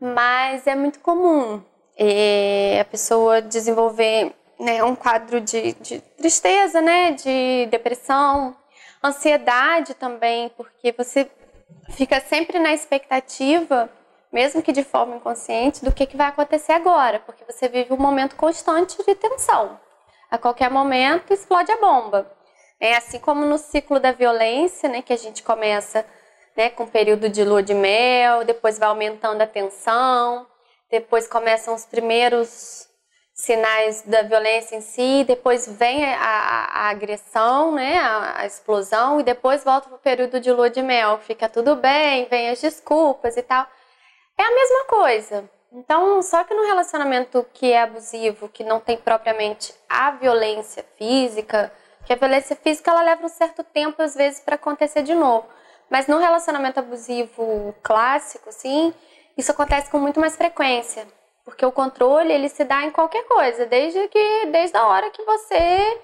mas 0.00 0.66
é 0.66 0.74
muito 0.74 1.00
comum 1.00 1.62
é, 1.96 2.80
a 2.80 2.84
pessoa 2.84 3.42
desenvolver 3.42 4.34
né, 4.58 4.82
um 4.84 4.94
quadro 4.94 5.40
de, 5.40 5.72
de 5.74 6.00
tristeza, 6.00 6.80
né, 6.80 7.12
de 7.12 7.66
depressão, 7.70 8.56
ansiedade 9.02 9.94
também, 9.94 10.48
porque 10.50 10.92
você 10.92 11.30
fica 11.90 12.20
sempre 12.20 12.58
na 12.58 12.72
expectativa, 12.72 13.90
mesmo 14.32 14.62
que 14.62 14.72
de 14.72 14.84
forma 14.84 15.16
inconsciente, 15.16 15.84
do 15.84 15.92
que, 15.92 16.06
que 16.06 16.16
vai 16.16 16.28
acontecer 16.28 16.72
agora, 16.72 17.20
porque 17.20 17.44
você 17.44 17.68
vive 17.68 17.92
um 17.92 17.98
momento 17.98 18.36
constante 18.36 18.96
de 19.04 19.14
tensão. 19.14 19.78
A 20.30 20.38
qualquer 20.38 20.70
momento 20.70 21.32
explode 21.32 21.70
a 21.70 21.76
bomba. 21.76 22.30
É 22.82 22.96
assim 22.96 23.20
como 23.20 23.46
no 23.46 23.58
ciclo 23.58 24.00
da 24.00 24.10
violência, 24.10 24.88
né, 24.88 25.02
que 25.02 25.12
a 25.12 25.16
gente 25.16 25.44
começa 25.44 26.04
né, 26.56 26.68
com 26.68 26.82
o 26.82 26.90
período 26.90 27.28
de 27.28 27.44
lua 27.44 27.62
de 27.62 27.72
mel, 27.72 28.42
depois 28.44 28.76
vai 28.76 28.88
aumentando 28.88 29.40
a 29.40 29.46
tensão, 29.46 30.44
depois 30.90 31.28
começam 31.28 31.76
os 31.76 31.86
primeiros 31.86 32.88
sinais 33.32 34.02
da 34.02 34.22
violência 34.22 34.74
em 34.74 34.80
si, 34.80 35.22
depois 35.24 35.68
vem 35.78 36.04
a, 36.04 36.18
a, 36.18 36.64
a 36.80 36.88
agressão, 36.88 37.70
né, 37.70 38.00
a, 38.00 38.40
a, 38.40 38.46
explosão, 38.46 39.20
e 39.20 39.22
depois 39.22 39.62
volta 39.62 39.88
para 39.88 39.96
o 39.96 40.00
período 40.00 40.40
de 40.40 40.50
lua 40.50 40.68
de 40.68 40.82
mel, 40.82 41.18
fica 41.18 41.48
tudo 41.48 41.76
bem, 41.76 42.26
vem 42.28 42.50
as 42.50 42.60
desculpas 42.60 43.36
e 43.36 43.42
tal. 43.42 43.64
É 44.36 44.42
a 44.42 44.54
mesma 44.56 44.84
coisa. 44.86 45.48
Então, 45.70 46.20
só 46.20 46.42
que 46.42 46.52
no 46.52 46.66
relacionamento 46.66 47.46
que 47.54 47.70
é 47.70 47.82
abusivo, 47.82 48.48
que 48.48 48.64
não 48.64 48.80
tem 48.80 48.96
propriamente 48.96 49.72
a 49.88 50.10
violência 50.10 50.84
física, 50.98 51.72
que 52.04 52.12
a 52.12 52.16
violência 52.16 52.56
física 52.56 52.90
ela 52.90 53.02
leva 53.02 53.24
um 53.24 53.28
certo 53.28 53.62
tempo 53.64 54.02
às 54.02 54.14
vezes 54.14 54.40
para 54.40 54.56
acontecer 54.56 55.02
de 55.02 55.14
novo. 55.14 55.46
Mas 55.90 56.06
no 56.06 56.18
relacionamento 56.18 56.80
abusivo 56.80 57.74
clássico, 57.82 58.48
assim, 58.48 58.94
isso 59.36 59.52
acontece 59.52 59.90
com 59.90 59.98
muito 59.98 60.18
mais 60.18 60.36
frequência. 60.36 61.06
Porque 61.44 61.66
o 61.66 61.72
controle, 61.72 62.32
ele 62.32 62.48
se 62.48 62.64
dá 62.64 62.84
em 62.84 62.90
qualquer 62.90 63.24
coisa, 63.24 63.66
desde 63.66 64.08
que 64.08 64.46
desde 64.46 64.76
a 64.76 64.86
hora 64.86 65.10
que 65.10 65.22
você 65.24 66.00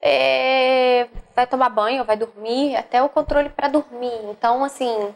é, 0.00 1.08
vai 1.36 1.46
tomar 1.46 1.68
banho, 1.68 2.04
vai 2.04 2.16
dormir, 2.16 2.74
até 2.74 3.02
o 3.02 3.08
controle 3.08 3.50
para 3.50 3.68
dormir. 3.68 4.18
Então, 4.24 4.64
assim, 4.64 5.14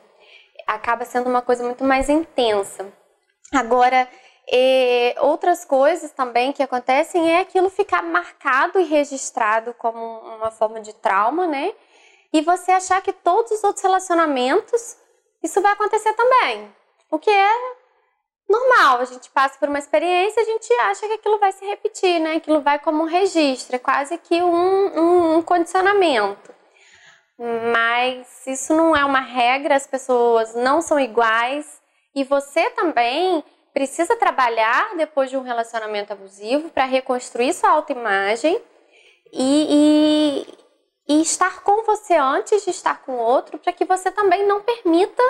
acaba 0.67 1.05
sendo 1.05 1.29
uma 1.29 1.43
coisa 1.43 1.65
muito 1.65 1.83
mais 1.83 2.09
intensa. 2.09 2.87
Agora, 3.53 4.09
é, 4.51 5.17
outras 5.21 5.65
coisas 5.65 6.13
também 6.13 6.53
que 6.53 6.63
acontecem 6.63 7.33
é 7.33 7.41
aquilo 7.41 7.69
ficar 7.69 8.03
marcado 8.03 8.79
e 8.79 8.85
registrado 8.85 9.75
como 9.75 9.99
uma 9.99 10.51
forma 10.51 10.81
de 10.81 10.95
trauma, 10.95 11.47
né? 11.47 11.75
E 12.33 12.41
você 12.43 12.71
achar 12.73 13.03
que 13.03 13.13
todos 13.13 13.51
os 13.51 13.65
outros 13.65 13.83
relacionamentos 13.83 14.97
isso 15.43 15.61
vai 15.61 15.73
acontecer 15.73 16.13
também. 16.15 16.75
O 17.11 17.19
que 17.19 17.31
é 17.31 17.75
normal, 18.49 18.99
a 18.99 19.05
gente 19.05 19.31
passa 19.31 19.59
por 19.59 19.69
uma 19.69 19.79
experiência, 19.79 20.43
a 20.43 20.45
gente 20.45 20.73
acha 20.75 21.07
que 21.07 21.15
aquilo 21.15 21.39
vai 21.39 21.53
se 21.53 21.65
repetir, 21.65 22.21
né? 22.21 22.37
Aquilo 22.37 22.61
vai 22.61 22.79
como 22.79 23.03
um 23.03 23.07
registro, 23.07 23.77
é 23.77 23.79
quase 23.79 24.17
que 24.19 24.43
um, 24.43 25.01
um, 25.01 25.37
um 25.37 25.43
condicionamento. 25.43 26.55
Mas 27.73 28.47
isso 28.47 28.75
não 28.75 28.97
é 28.97 29.05
uma 29.05 29.21
regra, 29.21 29.75
as 29.75 29.87
pessoas 29.87 30.55
não 30.55 30.81
são 30.81 30.99
iguais 30.99 31.81
e 32.15 32.25
você 32.25 32.71
também 32.71 33.45
precisa 33.77 34.17
trabalhar 34.17 34.97
depois 34.97 35.29
de 35.29 35.37
um 35.37 35.43
relacionamento 35.43 36.11
abusivo 36.11 36.71
para 36.71 36.87
reconstruir 36.87 37.53
sua 37.53 37.73
autoimagem 37.73 38.59
e, 39.31 40.47
e, 41.07 41.15
e 41.15 41.21
estar 41.21 41.63
com 41.63 41.83
você 41.83 42.15
antes 42.15 42.65
de 42.65 42.71
estar 42.71 43.03
com 43.03 43.19
outro, 43.19 43.59
para 43.59 43.75
que 43.75 43.85
você 43.85 44.11
também 44.11 44.47
não 44.47 44.63
permita 44.63 45.23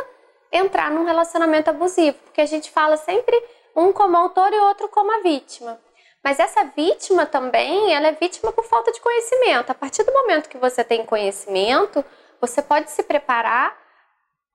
entrar 0.53 0.93
num 0.93 1.03
relacionamento 1.03 1.71
abusivo, 1.71 2.17
porque 2.23 2.41
a 2.41 2.47
gente 2.47 2.71
fala 2.71 2.97
sempre 2.97 3.37
um 3.75 3.93
como 3.93 4.17
autor 4.17 4.53
e 4.53 4.59
outro 4.61 4.89
como 4.91 5.11
a 5.11 5.23
vítima. 5.23 5.81
Mas 6.23 6.39
essa 6.39 6.63
vítima 6.67 7.27
também, 7.27 7.93
ela 7.93 8.07
é 8.07 8.13
vítima 8.13 8.53
por 8.53 8.65
falta 8.65 8.93
de 8.93 9.01
conhecimento. 9.01 9.71
A 9.71 9.75
partir 9.75 10.05
do 10.05 10.13
momento 10.13 10.49
que 10.49 10.57
você 10.57 10.85
tem 10.85 11.05
conhecimento, 11.05 12.05
você 12.41 12.63
pode 12.63 12.93
se 12.93 13.03
preparar 13.03 13.77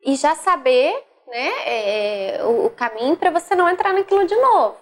e 0.01 0.15
já 0.15 0.33
saber 0.33 1.10
né, 1.31 1.49
é, 1.65 2.43
o, 2.43 2.65
o 2.65 2.69
caminho 2.69 3.15
para 3.15 3.31
você 3.31 3.55
não 3.55 3.69
entrar 3.69 3.93
naquilo 3.93 4.27
de 4.27 4.35
novo. 4.35 4.77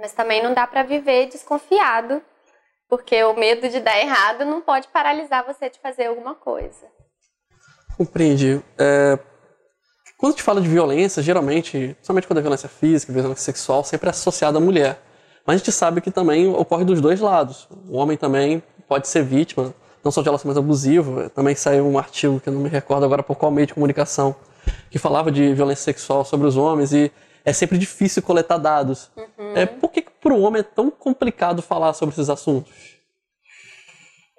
Mas 0.00 0.12
também 0.12 0.42
não 0.42 0.52
dá 0.52 0.66
para 0.66 0.82
viver 0.82 1.28
desconfiado, 1.28 2.22
porque 2.88 3.22
o 3.24 3.34
medo 3.34 3.68
de 3.68 3.80
dar 3.80 3.98
errado 3.98 4.44
não 4.44 4.60
pode 4.60 4.88
paralisar 4.88 5.44
você 5.44 5.68
de 5.68 5.78
fazer 5.78 6.06
alguma 6.06 6.34
coisa. 6.34 6.86
Compreendi. 7.96 8.62
É, 8.78 9.18
quando 10.18 10.32
a 10.32 10.36
gente 10.36 10.42
fala 10.42 10.60
de 10.60 10.68
violência, 10.68 11.22
geralmente, 11.22 11.94
principalmente 11.94 12.26
quando 12.26 12.38
é 12.38 12.42
violência 12.42 12.68
física, 12.68 13.12
violência 13.12 13.44
sexual, 13.44 13.84
sempre 13.84 14.08
é 14.08 14.10
associada 14.10 14.58
à 14.58 14.60
mulher. 14.60 14.98
Mas 15.46 15.56
a 15.56 15.58
gente 15.58 15.72
sabe 15.72 16.00
que 16.00 16.10
também 16.10 16.48
ocorre 16.48 16.84
dos 16.84 17.00
dois 17.00 17.20
lados. 17.20 17.68
O 17.88 17.96
homem 17.96 18.16
também 18.16 18.62
pode 18.88 19.08
ser 19.08 19.22
vítima, 19.22 19.74
não 20.02 20.10
só 20.10 20.20
de 20.20 20.26
relacionamento 20.26 20.64
abusivo. 20.64 21.28
Também 21.30 21.54
saiu 21.54 21.86
um 21.86 21.98
artigo 21.98 22.40
que 22.40 22.48
eu 22.48 22.52
não 22.52 22.62
me 22.62 22.68
recordo 22.68 23.04
agora 23.04 23.22
por 23.22 23.36
qual 23.36 23.52
meio 23.52 23.66
de 23.66 23.74
comunicação, 23.74 24.34
que 24.90 24.98
falava 24.98 25.30
de 25.30 25.54
violência 25.54 25.84
sexual 25.84 26.24
sobre 26.24 26.46
os 26.46 26.56
homens 26.56 26.92
e 26.92 27.12
é 27.44 27.52
sempre 27.52 27.78
difícil 27.78 28.22
coletar 28.22 28.58
dados. 28.58 29.10
Uhum. 29.16 29.56
É, 29.56 29.66
por 29.66 29.90
que, 29.90 30.02
que 30.02 30.10
para 30.10 30.34
o 30.34 30.42
homem 30.42 30.60
é 30.60 30.64
tão 30.64 30.90
complicado 30.90 31.62
falar 31.62 31.92
sobre 31.92 32.12
esses 32.12 32.28
assuntos? 32.28 32.72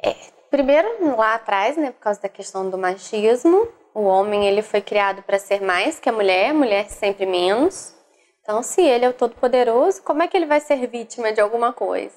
É, 0.03 0.15
primeiro, 0.49 1.15
lá 1.15 1.35
atrás, 1.35 1.77
né, 1.77 1.91
por 1.91 2.01
causa 2.01 2.21
da 2.21 2.29
questão 2.29 2.69
do 2.69 2.77
machismo, 2.77 3.67
o 3.93 4.03
homem 4.03 4.45
ele 4.45 4.61
foi 4.61 4.81
criado 4.81 5.23
para 5.23 5.39
ser 5.39 5.61
mais 5.61 5.99
que 5.99 6.09
a 6.09 6.11
mulher, 6.11 6.51
a 6.51 6.53
mulher 6.53 6.89
sempre 6.89 7.25
menos. 7.25 7.95
Então, 8.41 8.61
se 8.61 8.81
ele 8.81 9.05
é 9.05 9.09
o 9.09 9.13
todo-poderoso, 9.13 10.01
como 10.03 10.21
é 10.21 10.27
que 10.27 10.37
ele 10.37 10.45
vai 10.45 10.59
ser 10.59 10.85
vítima 10.87 11.31
de 11.31 11.41
alguma 11.41 11.73
coisa? 11.73 12.15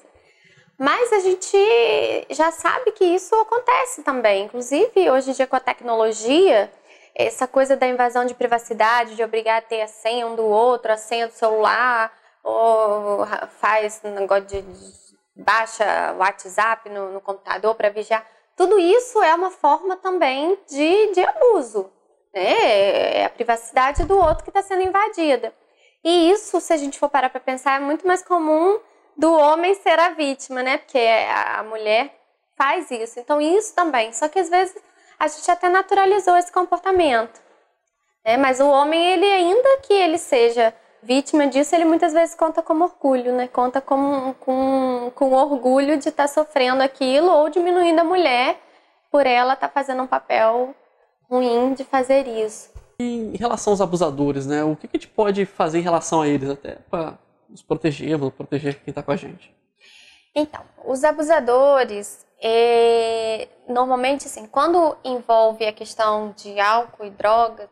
Mas 0.77 1.13
a 1.13 1.19
gente 1.19 1.57
já 2.31 2.51
sabe 2.51 2.91
que 2.91 3.03
isso 3.03 3.35
acontece 3.35 4.01
também. 4.01 4.45
Inclusive, 4.45 5.11
hoje 5.11 5.29
em 5.29 5.33
dia, 5.33 5.45
com 5.45 5.55
a 5.55 5.59
tecnologia, 5.59 6.71
essa 7.15 7.47
coisa 7.47 7.75
da 7.75 7.87
invasão 7.87 8.25
de 8.25 8.33
privacidade, 8.33 9.15
de 9.15 9.23
obrigar 9.23 9.59
a 9.59 9.61
ter 9.61 9.81
a 9.81 9.87
senha 9.87 10.27
um 10.27 10.35
do 10.35 10.45
outro, 10.45 10.91
a 10.91 10.97
senha 10.97 11.27
do 11.27 11.33
celular, 11.33 12.11
ou 12.43 13.25
faz 13.59 14.01
negócio 14.03 14.45
de 14.45 14.63
baixa 15.35 16.13
WhatsApp 16.17 16.89
no, 16.89 17.13
no 17.13 17.21
computador 17.21 17.75
para 17.75 17.89
vigiar 17.89 18.25
tudo 18.61 18.77
isso 18.77 19.21
é 19.23 19.33
uma 19.33 19.49
forma 19.49 19.95
também 19.97 20.55
de, 20.69 21.13
de 21.13 21.23
abuso. 21.23 21.91
Né? 22.31 23.21
É 23.21 23.25
a 23.25 23.29
privacidade 23.29 24.03
do 24.03 24.15
outro 24.17 24.43
que 24.43 24.51
está 24.51 24.61
sendo 24.61 24.83
invadida. 24.83 25.51
E 26.03 26.31
isso, 26.31 26.61
se 26.61 26.71
a 26.71 26.77
gente 26.77 26.99
for 26.99 27.09
parar 27.09 27.29
para 27.29 27.39
pensar, 27.39 27.81
é 27.81 27.83
muito 27.83 28.05
mais 28.05 28.21
comum 28.21 28.79
do 29.17 29.33
homem 29.33 29.73
ser 29.73 29.99
a 29.99 30.09
vítima, 30.09 30.61
né? 30.63 30.77
Porque 30.77 30.99
a 30.99 31.63
mulher 31.63 32.15
faz 32.55 32.91
isso. 32.91 33.19
Então, 33.19 33.41
isso 33.41 33.73
também. 33.75 34.13
Só 34.13 34.27
que 34.27 34.37
às 34.39 34.49
vezes 34.49 34.75
a 35.21 35.27
gente 35.27 35.51
até 35.51 35.69
naturalizou 35.69 36.35
esse 36.35 36.51
comportamento. 36.51 37.39
Né? 38.25 38.37
Mas 38.37 38.59
o 38.59 38.67
homem, 38.67 39.05
ele 39.05 39.25
ainda 39.25 39.77
que 39.83 39.93
ele 39.93 40.17
seja 40.17 40.73
vítima 41.03 41.45
disso, 41.45 41.75
ele 41.75 41.85
muitas 41.85 42.11
vezes 42.11 42.33
conta 42.33 42.63
como 42.63 42.85
orgulho, 42.85 43.31
né? 43.31 43.47
Conta 43.47 43.79
com, 43.79 44.33
com, 44.39 45.11
com 45.13 45.31
orgulho 45.33 45.97
de 45.97 46.09
estar 46.09 46.23
tá 46.23 46.27
sofrendo 46.27 46.81
aquilo 46.81 47.31
ou 47.31 47.49
diminuindo 47.49 47.99
a 47.99 48.03
mulher 48.03 48.59
por 49.11 49.27
ela 49.27 49.53
estar 49.53 49.67
tá 49.67 49.73
fazendo 49.73 50.01
um 50.01 50.07
papel 50.07 50.73
ruim 51.29 51.75
de 51.75 51.83
fazer 51.83 52.27
isso. 52.27 52.71
E 52.99 53.31
em 53.35 53.37
relação 53.37 53.73
aos 53.73 53.81
abusadores, 53.81 54.47
né? 54.47 54.63
O 54.63 54.75
que 54.75 54.87
a 54.87 54.97
gente 54.97 55.07
pode 55.07 55.45
fazer 55.45 55.77
em 55.77 55.83
relação 55.83 56.23
a 56.23 56.27
eles 56.27 56.49
até 56.49 56.77
para 56.89 57.19
nos 57.47 57.61
proteger, 57.61 58.17
proteger 58.31 58.81
quem 58.81 58.91
está 58.91 59.03
com 59.03 59.11
a 59.11 59.15
gente? 59.15 59.55
Então, 60.33 60.61
os 60.83 61.03
abusadores, 61.03 62.25
é, 62.43 63.47
normalmente, 63.67 64.25
assim, 64.25 64.47
quando 64.47 64.97
envolve 65.03 65.63
a 65.65 65.71
questão 65.71 66.31
de 66.31 66.59
álcool 66.59 67.05
e 67.05 67.11
drogas 67.11 67.69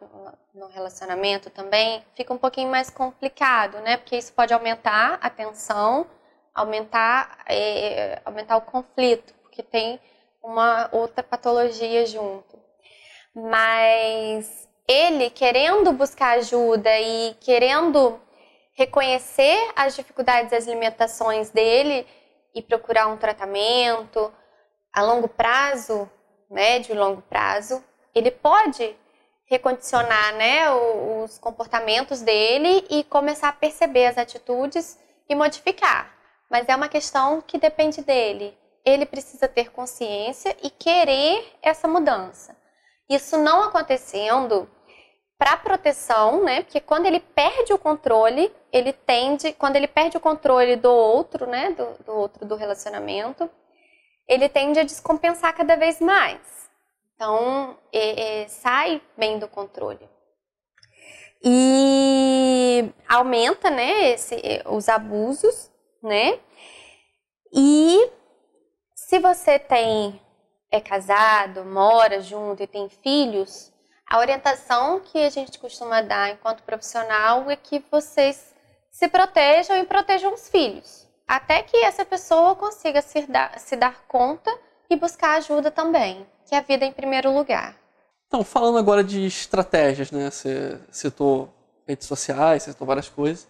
no 0.54 0.68
relacionamento 0.68 1.50
também, 1.50 2.04
fica 2.14 2.32
um 2.32 2.38
pouquinho 2.38 2.70
mais 2.70 2.90
complicado, 2.92 3.80
né? 3.80 3.98
Porque 3.98 4.16
isso 4.16 4.32
pode 4.32 4.54
aumentar 4.54 5.18
a 5.22 5.30
tensão, 5.30 6.06
aumentar, 6.54 7.40
é, 7.48 8.22
aumentar 8.24 8.58
o 8.58 8.62
conflito, 8.62 9.34
porque 9.42 9.64
tem 9.64 10.00
uma 10.44 10.88
outra 10.92 11.24
patologia 11.24 12.06
junto. 12.06 12.60
Mas 13.34 14.70
ele 14.88 15.32
querendo 15.32 15.92
buscar 15.94 16.38
ajuda 16.38 16.90
e 17.00 17.34
querendo 17.40 18.20
reconhecer 18.74 19.72
as 19.76 19.96
dificuldades 19.96 20.52
e 20.52 20.56
as 20.56 20.68
limitações 20.68 21.50
dele 21.50 22.06
e 22.54 22.62
procurar 22.62 23.08
um 23.08 23.18
tratamento 23.18 24.32
a 24.94 25.02
longo 25.02 25.28
prazo, 25.28 26.10
médio 26.50 26.94
e 26.94 26.98
longo 26.98 27.22
prazo, 27.22 27.84
ele 28.14 28.32
pode 28.32 28.96
recondicionar 29.46 30.36
né, 30.36 30.72
os 30.72 31.38
comportamentos 31.40 32.22
dele 32.22 32.86
e 32.90 33.04
começar 33.04 33.50
a 33.50 33.54
perceber 33.54 34.06
as 34.06 34.18
atitudes 34.18 35.00
e 35.28 35.36
modificar. 35.36 36.14
Mas 36.50 36.68
é 36.68 36.76
uma 36.76 36.88
questão 36.88 37.42
que 37.42 37.58
depende 37.58 38.02
dele. 38.02 38.58
Ele 38.86 39.06
precisa 39.06 39.48
ter 39.48 39.72
consciência 39.72 40.56
e 40.64 40.70
querer 40.70 41.46
essa 41.62 41.88
mudança. 41.88 42.56
Isso 43.10 43.38
não 43.38 43.64
acontecendo, 43.64 44.70
para 45.40 45.56
proteção, 45.56 46.44
né? 46.44 46.64
Porque 46.64 46.82
quando 46.82 47.06
ele 47.06 47.22
perde 47.22 47.72
o 47.72 47.78
controle, 47.78 48.54
ele 48.74 48.92
tende, 48.92 49.54
quando 49.54 49.78
ele 49.78 49.88
perde 49.88 50.18
o 50.18 50.20
controle 50.20 50.76
do 50.76 50.92
outro, 50.92 51.48
né? 51.48 51.72
Do, 51.72 52.04
do 52.04 52.12
outro 52.12 52.46
do 52.46 52.56
relacionamento, 52.56 53.50
ele 54.30 54.48
tende 54.48 54.80
a 54.80 54.84
descompensar 54.84 55.54
cada 55.54 55.76
vez 55.76 56.00
mais. 56.00 56.40
Então, 57.16 57.78
é, 57.92 58.44
é, 58.44 58.48
sai 58.48 59.02
bem 59.18 59.40
do 59.40 59.48
controle. 59.48 60.08
E 61.44 62.90
aumenta, 63.08 63.70
né? 63.70 64.12
Esse, 64.12 64.36
os 64.68 64.88
abusos, 64.88 65.70
né? 66.02 66.40
E 67.52 68.10
se 68.96 69.20
você 69.20 69.58
tem 69.58 70.22
é 70.72 70.80
casado, 70.80 71.66
mora 71.66 72.22
junto 72.22 72.62
e 72.62 72.68
tem 72.68 72.88
filhos, 72.90 73.74
a 74.08 74.20
orientação 74.20 75.00
que 75.00 75.18
a 75.18 75.30
gente 75.30 75.58
costuma 75.58 76.02
dar 76.02 76.30
enquanto 76.32 76.64
profissional 76.64 77.50
é 77.50 77.56
que 77.56 77.84
vocês 77.92 78.54
se 78.92 79.08
protejam 79.08 79.78
e 79.78 79.86
protejam 79.86 80.34
os 80.34 80.48
filhos, 80.50 81.08
até 81.30 81.62
que 81.62 81.78
essa 81.78 82.04
pessoa 82.04 82.56
consiga 82.56 83.04
se 83.04 83.22
dar, 83.28 83.60
se 83.60 83.76
dar 83.76 84.04
conta 84.08 84.52
e 84.90 84.96
buscar 84.96 85.38
ajuda 85.38 85.70
também, 85.70 86.26
que 86.44 86.56
é 86.56 86.58
a 86.58 86.62
vida 86.62 86.84
em 86.84 86.92
primeiro 86.92 87.32
lugar. 87.32 87.76
Então, 88.28 88.44
falando 88.44 88.80
agora 88.80 89.04
de 89.04 89.28
estratégias, 89.28 90.10
né? 90.10 90.32
Você 90.32 90.80
citou 90.92 91.54
redes 91.88 92.08
sociais, 92.08 92.64
você 92.64 92.72
citou 92.72 92.88
várias 92.88 93.08
coisas. 93.08 93.48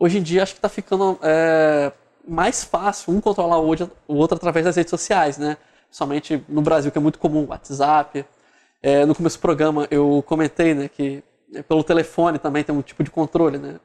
Hoje 0.00 0.18
em 0.18 0.22
dia, 0.22 0.42
acho 0.42 0.54
que 0.54 0.58
está 0.58 0.68
ficando 0.68 1.16
é, 1.22 1.92
mais 2.26 2.64
fácil 2.64 3.12
um 3.12 3.20
controlar 3.20 3.60
o 3.60 3.66
outro 4.08 4.36
através 4.36 4.64
das 4.64 4.74
redes 4.74 4.90
sociais, 4.90 5.38
né? 5.38 5.56
Somente 5.92 6.44
no 6.48 6.60
Brasil, 6.60 6.90
que 6.90 6.98
é 6.98 7.00
muito 7.00 7.20
comum, 7.20 7.46
WhatsApp, 7.48 8.24
é, 8.82 9.06
no 9.06 9.14
começo 9.14 9.38
do 9.38 9.42
programa 9.42 9.86
eu 9.92 10.24
comentei 10.26 10.74
né, 10.74 10.88
que 10.88 11.22
é, 11.54 11.62
pelo 11.62 11.84
telefone 11.84 12.36
também 12.40 12.64
tem 12.64 12.74
um 12.74 12.82
tipo 12.82 13.04
de 13.04 13.10
controle. 13.12 13.58
Né? 13.58 13.78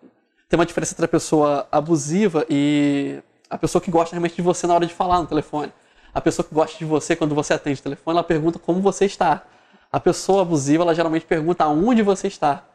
Tem 0.49 0.57
uma 0.57 0.65
diferença 0.65 0.93
entre 0.93 1.05
a 1.05 1.09
pessoa 1.09 1.67
abusiva 1.71 2.43
e 2.49 3.21
a 3.49 3.57
pessoa 3.57 3.81
que 3.81 3.91
gosta 3.91 4.15
realmente 4.15 4.35
de 4.35 4.41
você 4.41 4.67
na 4.67 4.73
hora 4.73 4.85
de 4.85 4.93
falar 4.93 5.19
no 5.19 5.27
telefone. 5.27 5.71
A 6.13 6.21
pessoa 6.21 6.45
que 6.45 6.53
gosta 6.53 6.77
de 6.77 6.85
você 6.85 7.15
quando 7.15 7.35
você 7.35 7.53
atende 7.53 7.79
o 7.79 7.83
telefone, 7.83 8.17
ela 8.17 8.23
pergunta 8.23 8.59
como 8.59 8.81
você 8.81 9.05
está. 9.05 9.45
A 9.91 9.99
pessoa 9.99 10.41
abusiva, 10.41 10.83
ela 10.83 10.93
geralmente 10.93 11.25
pergunta 11.25 11.63
aonde 11.63 12.01
você 12.01 12.27
está. 12.27 12.65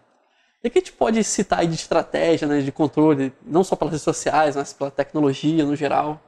E 0.62 0.68
o 0.68 0.70
que 0.70 0.78
a 0.78 0.80
gente 0.80 0.92
pode 0.92 1.22
citar 1.24 1.58
aí 1.58 1.66
de 1.66 1.74
estratégia, 1.74 2.46
né, 2.46 2.60
de 2.60 2.70
controle, 2.70 3.32
não 3.42 3.64
só 3.64 3.74
pelas 3.74 3.92
redes 3.92 4.04
sociais, 4.04 4.54
mas 4.54 4.72
pela 4.72 4.90
tecnologia 4.90 5.64
no 5.64 5.74
geral, 5.74 6.20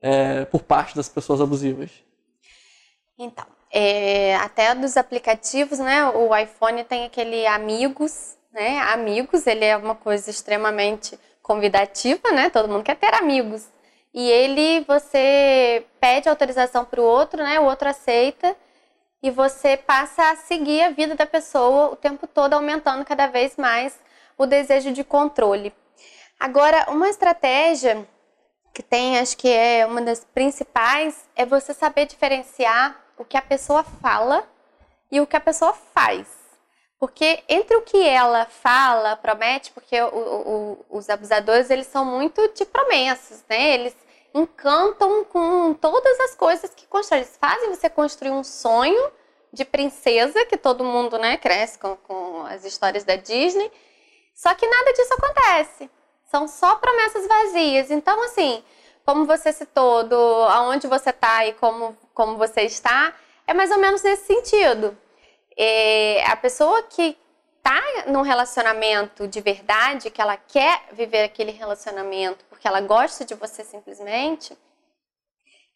é, 0.00 0.44
por 0.46 0.62
parte 0.62 0.96
das 0.96 1.08
pessoas 1.08 1.40
abusivas? 1.40 1.90
Então, 3.18 3.44
é, 3.70 4.34
até 4.36 4.74
dos 4.74 4.96
aplicativos, 4.96 5.78
né? 5.78 6.06
O 6.08 6.34
iPhone 6.34 6.84
tem 6.84 7.04
aquele 7.04 7.46
Amigos, 7.46 8.36
né? 8.52 8.78
Amigos, 8.80 9.46
ele 9.46 9.64
é 9.64 9.76
uma 9.76 9.94
coisa 9.94 10.30
extremamente 10.30 11.18
convidativa, 11.42 12.32
né? 12.32 12.48
Todo 12.48 12.68
mundo 12.68 12.82
quer 12.82 12.96
ter 12.96 13.12
amigos. 13.14 13.66
E 14.16 14.30
ele, 14.30 14.80
você 14.88 15.84
pede 16.00 16.26
autorização 16.26 16.86
para 16.86 17.02
o 17.02 17.04
outro, 17.04 17.42
né? 17.42 17.60
O 17.60 17.64
outro 17.64 17.86
aceita 17.86 18.56
e 19.22 19.30
você 19.30 19.76
passa 19.76 20.30
a 20.30 20.36
seguir 20.36 20.82
a 20.84 20.90
vida 20.90 21.14
da 21.14 21.26
pessoa 21.26 21.90
o 21.90 21.96
tempo 21.96 22.26
todo, 22.26 22.54
aumentando 22.54 23.04
cada 23.04 23.26
vez 23.26 23.58
mais 23.58 23.98
o 24.38 24.46
desejo 24.46 24.90
de 24.90 25.04
controle. 25.04 25.70
Agora, 26.40 26.86
uma 26.88 27.10
estratégia 27.10 28.08
que 28.72 28.82
tem, 28.82 29.18
acho 29.18 29.36
que 29.36 29.50
é 29.50 29.84
uma 29.84 30.00
das 30.00 30.24
principais, 30.24 31.28
é 31.36 31.44
você 31.44 31.74
saber 31.74 32.06
diferenciar 32.06 32.98
o 33.18 33.24
que 33.24 33.36
a 33.36 33.42
pessoa 33.42 33.84
fala 33.84 34.48
e 35.12 35.20
o 35.20 35.26
que 35.26 35.36
a 35.36 35.40
pessoa 35.40 35.74
faz. 35.94 36.26
Porque 36.98 37.42
entre 37.50 37.76
o 37.76 37.82
que 37.82 38.02
ela 38.02 38.46
fala, 38.46 39.14
promete, 39.16 39.72
porque 39.72 40.00
o, 40.00 40.06
o, 40.06 40.86
os 40.88 41.10
abusadores 41.10 41.68
eles 41.68 41.86
são 41.86 42.02
muito 42.02 42.48
de 42.54 42.64
promessas, 42.64 43.44
né? 43.46 43.74
Eles 43.74 44.05
encantam 44.40 45.24
com 45.24 45.74
todas 45.74 46.20
as 46.20 46.34
coisas 46.34 46.70
que 46.74 46.86
constroem. 46.86 47.22
Eles 47.22 47.36
fazem 47.40 47.70
você 47.70 47.88
construir 47.88 48.30
um 48.30 48.44
sonho 48.44 49.10
de 49.52 49.64
princesa, 49.64 50.44
que 50.44 50.56
todo 50.56 50.84
mundo 50.84 51.18
né, 51.18 51.36
cresce 51.36 51.78
com, 51.78 51.96
com 51.96 52.44
as 52.46 52.64
histórias 52.64 53.04
da 53.04 53.16
Disney. 53.16 53.70
Só 54.34 54.54
que 54.54 54.66
nada 54.66 54.92
disso 54.92 55.14
acontece. 55.14 55.90
São 56.30 56.46
só 56.46 56.76
promessas 56.76 57.26
vazias. 57.26 57.90
Então, 57.90 58.22
assim, 58.24 58.62
como 59.04 59.24
você 59.24 59.52
citou, 59.52 60.04
do 60.04 60.16
aonde 60.16 60.86
você 60.86 61.10
está 61.10 61.46
e 61.46 61.54
como, 61.54 61.96
como 62.12 62.36
você 62.36 62.62
está, 62.62 63.14
é 63.46 63.54
mais 63.54 63.70
ou 63.70 63.78
menos 63.78 64.02
nesse 64.02 64.26
sentido. 64.26 64.96
É, 65.56 66.24
a 66.26 66.36
pessoa 66.36 66.82
que 66.82 67.16
está 67.56 67.82
num 68.08 68.22
relacionamento 68.22 69.26
de 69.26 69.40
verdade, 69.40 70.10
que 70.10 70.20
ela 70.20 70.36
quer 70.36 70.82
viver 70.92 71.24
aquele 71.24 71.50
relacionamento 71.50 72.44
porque 72.56 72.66
ela 72.66 72.80
gosta 72.80 73.22
de 73.22 73.34
você 73.34 73.62
simplesmente, 73.62 74.56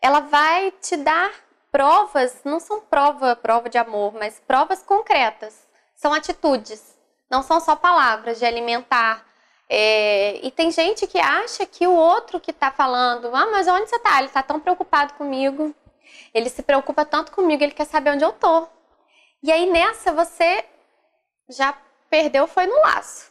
ela 0.00 0.20
vai 0.20 0.70
te 0.80 0.96
dar 0.96 1.30
provas, 1.70 2.40
não 2.42 2.58
são 2.58 2.80
prova, 2.80 3.36
prova 3.36 3.68
de 3.68 3.76
amor, 3.76 4.14
mas 4.14 4.40
provas 4.46 4.82
concretas. 4.82 5.68
São 5.94 6.14
atitudes, 6.14 6.96
não 7.30 7.42
são 7.42 7.60
só 7.60 7.76
palavras 7.76 8.38
de 8.38 8.46
alimentar, 8.46 9.26
é, 9.68 10.44
e 10.44 10.50
tem 10.50 10.70
gente 10.72 11.06
que 11.06 11.18
acha 11.18 11.64
que 11.66 11.86
o 11.86 11.94
outro 11.94 12.40
que 12.40 12.50
está 12.50 12.72
falando, 12.72 13.28
ah, 13.36 13.46
mas 13.52 13.68
onde 13.68 13.88
você 13.88 13.96
está? 13.96 14.18
Ele 14.18 14.26
está 14.26 14.42
tão 14.42 14.58
preocupado 14.58 15.14
comigo. 15.14 15.72
Ele 16.34 16.48
se 16.48 16.62
preocupa 16.62 17.04
tanto 17.04 17.30
comigo, 17.30 17.62
ele 17.62 17.72
quer 17.72 17.84
saber 17.84 18.10
onde 18.10 18.24
eu 18.24 18.32
tô. 18.32 18.66
E 19.42 19.52
aí 19.52 19.70
nessa 19.70 20.12
você 20.12 20.64
já 21.48 21.72
perdeu, 22.08 22.48
foi 22.48 22.66
no 22.66 22.80
laço. 22.80 23.29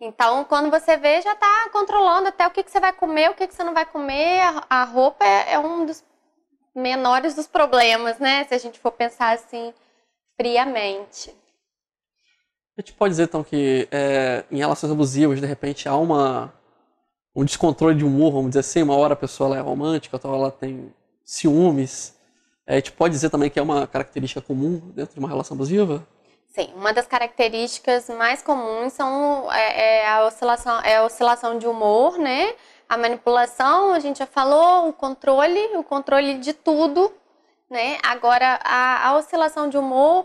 Então, 0.00 0.44
quando 0.44 0.70
você 0.70 0.96
vê, 0.96 1.22
já 1.22 1.32
está 1.32 1.70
controlando 1.70 2.28
até 2.28 2.46
o 2.46 2.50
que, 2.50 2.62
que 2.62 2.70
você 2.70 2.78
vai 2.78 2.92
comer, 2.92 3.30
o 3.30 3.34
que, 3.34 3.46
que 3.46 3.54
você 3.54 3.64
não 3.64 3.72
vai 3.72 3.86
comer. 3.86 4.40
A, 4.68 4.84
roupa 4.84 5.24
é, 5.24 5.54
é 5.54 5.58
um 5.58 5.86
dos 5.86 6.04
menores 6.74 7.34
dos 7.34 7.46
problemas, 7.46 8.18
né? 8.18 8.44
Se 8.44 8.54
a 8.54 8.58
gente 8.58 8.78
for 8.78 8.92
pensar 8.92 9.34
assim 9.34 9.72
friamente. 10.36 11.34
A 12.76 12.82
gente 12.82 12.92
pode 12.92 13.12
dizer 13.12 13.24
então 13.24 13.42
que 13.42 13.88
é, 13.90 14.44
em 14.50 14.58
relações 14.58 14.92
abusivas, 14.92 15.40
de 15.40 15.46
repente, 15.46 15.88
há 15.88 15.96
uma, 15.96 16.52
um 17.34 17.42
descontrole 17.42 17.96
de 17.96 18.04
humor, 18.04 18.32
vamos 18.32 18.50
dizer 18.50 18.60
assim, 18.60 18.82
uma 18.82 18.94
hora 18.96 19.14
a 19.14 19.16
pessoa 19.16 19.56
é 19.56 19.60
romântica, 19.60 20.16
outra 20.16 20.28
hora 20.28 20.40
ela 20.40 20.50
tem 20.50 20.92
ciúmes. 21.24 22.14
É, 22.66 22.74
a 22.74 22.76
gente 22.76 22.92
pode 22.92 23.14
dizer 23.14 23.30
também 23.30 23.48
que 23.48 23.58
é 23.58 23.62
uma 23.62 23.86
característica 23.86 24.42
comum 24.42 24.78
dentro 24.94 25.14
de 25.14 25.20
uma 25.20 25.28
relação 25.28 25.54
abusiva? 25.54 26.06
Sim, 26.56 26.72
uma 26.74 26.90
das 26.90 27.06
características 27.06 28.08
mais 28.08 28.40
comuns 28.40 28.94
são 28.94 29.52
é, 29.52 29.98
é, 29.98 30.08
a 30.08 30.24
oscilação, 30.24 30.80
é 30.80 30.96
a 30.96 31.04
oscilação 31.04 31.58
de 31.58 31.66
humor, 31.66 32.16
né? 32.16 32.54
A 32.88 32.96
manipulação, 32.96 33.92
a 33.92 33.98
gente 34.00 34.20
já 34.20 34.26
falou, 34.26 34.88
o 34.88 34.92
controle, 34.94 35.76
o 35.76 35.84
controle 35.84 36.38
de 36.38 36.54
tudo, 36.54 37.12
né? 37.68 37.98
Agora, 38.02 38.58
a, 38.64 39.06
a 39.06 39.16
oscilação 39.18 39.68
de 39.68 39.76
humor 39.76 40.24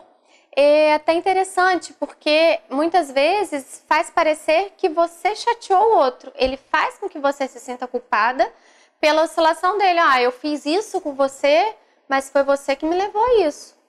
é 0.55 0.93
até 0.93 1.13
interessante, 1.15 1.91
porque 1.99 2.61
muitas 2.69 3.11
vezes 3.11 3.83
faz 3.85 4.09
parecer 4.09 4.71
que 4.77 4.87
você 4.87 5.35
chateou 5.35 5.83
o 5.83 5.97
outro. 5.97 6.31
Ele 6.35 6.55
faz 6.55 6.97
com 6.97 7.09
que 7.09 7.19
você 7.19 7.45
se 7.45 7.59
sinta 7.59 7.87
culpada 7.87 8.49
pela 9.01 9.23
oscilação 9.23 9.77
dele. 9.77 9.99
Ah, 9.99 10.21
eu 10.21 10.31
fiz 10.31 10.65
isso 10.65 11.01
com 11.01 11.13
você, 11.13 11.75
mas 12.07 12.29
foi 12.29 12.43
você 12.43 12.73
que 12.73 12.85
me 12.85 12.95
levou 12.95 13.21
a 13.21 13.45
isso. 13.45 13.80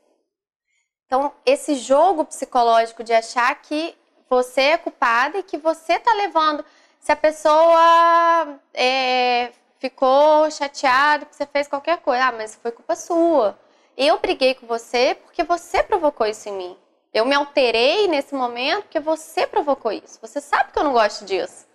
Então, 1.12 1.30
esse 1.44 1.74
jogo 1.74 2.24
psicológico 2.24 3.04
de 3.04 3.12
achar 3.12 3.54
que 3.60 3.94
você 4.30 4.62
é 4.62 4.78
culpada 4.78 5.36
e 5.36 5.42
que 5.42 5.58
você 5.58 5.92
está 5.92 6.10
levando. 6.14 6.64
Se 6.98 7.12
a 7.12 7.16
pessoa 7.16 8.58
é, 8.72 9.52
ficou 9.78 10.50
chateada 10.50 11.26
porque 11.26 11.36
você 11.36 11.44
fez 11.44 11.68
qualquer 11.68 11.98
coisa, 11.98 12.28
ah, 12.28 12.32
mas 12.32 12.54
foi 12.54 12.70
culpa 12.70 12.96
sua. 12.96 13.58
Eu 13.94 14.20
briguei 14.20 14.54
com 14.54 14.66
você 14.66 15.14
porque 15.22 15.44
você 15.44 15.82
provocou 15.82 16.26
isso 16.26 16.48
em 16.48 16.56
mim. 16.56 16.76
Eu 17.12 17.26
me 17.26 17.34
alterei 17.34 18.08
nesse 18.08 18.34
momento 18.34 18.84
porque 18.84 18.98
você 18.98 19.46
provocou 19.46 19.92
isso. 19.92 20.18
Você 20.22 20.40
sabe 20.40 20.72
que 20.72 20.78
eu 20.78 20.84
não 20.84 20.94
gosto 20.94 21.26
disso. 21.26 21.66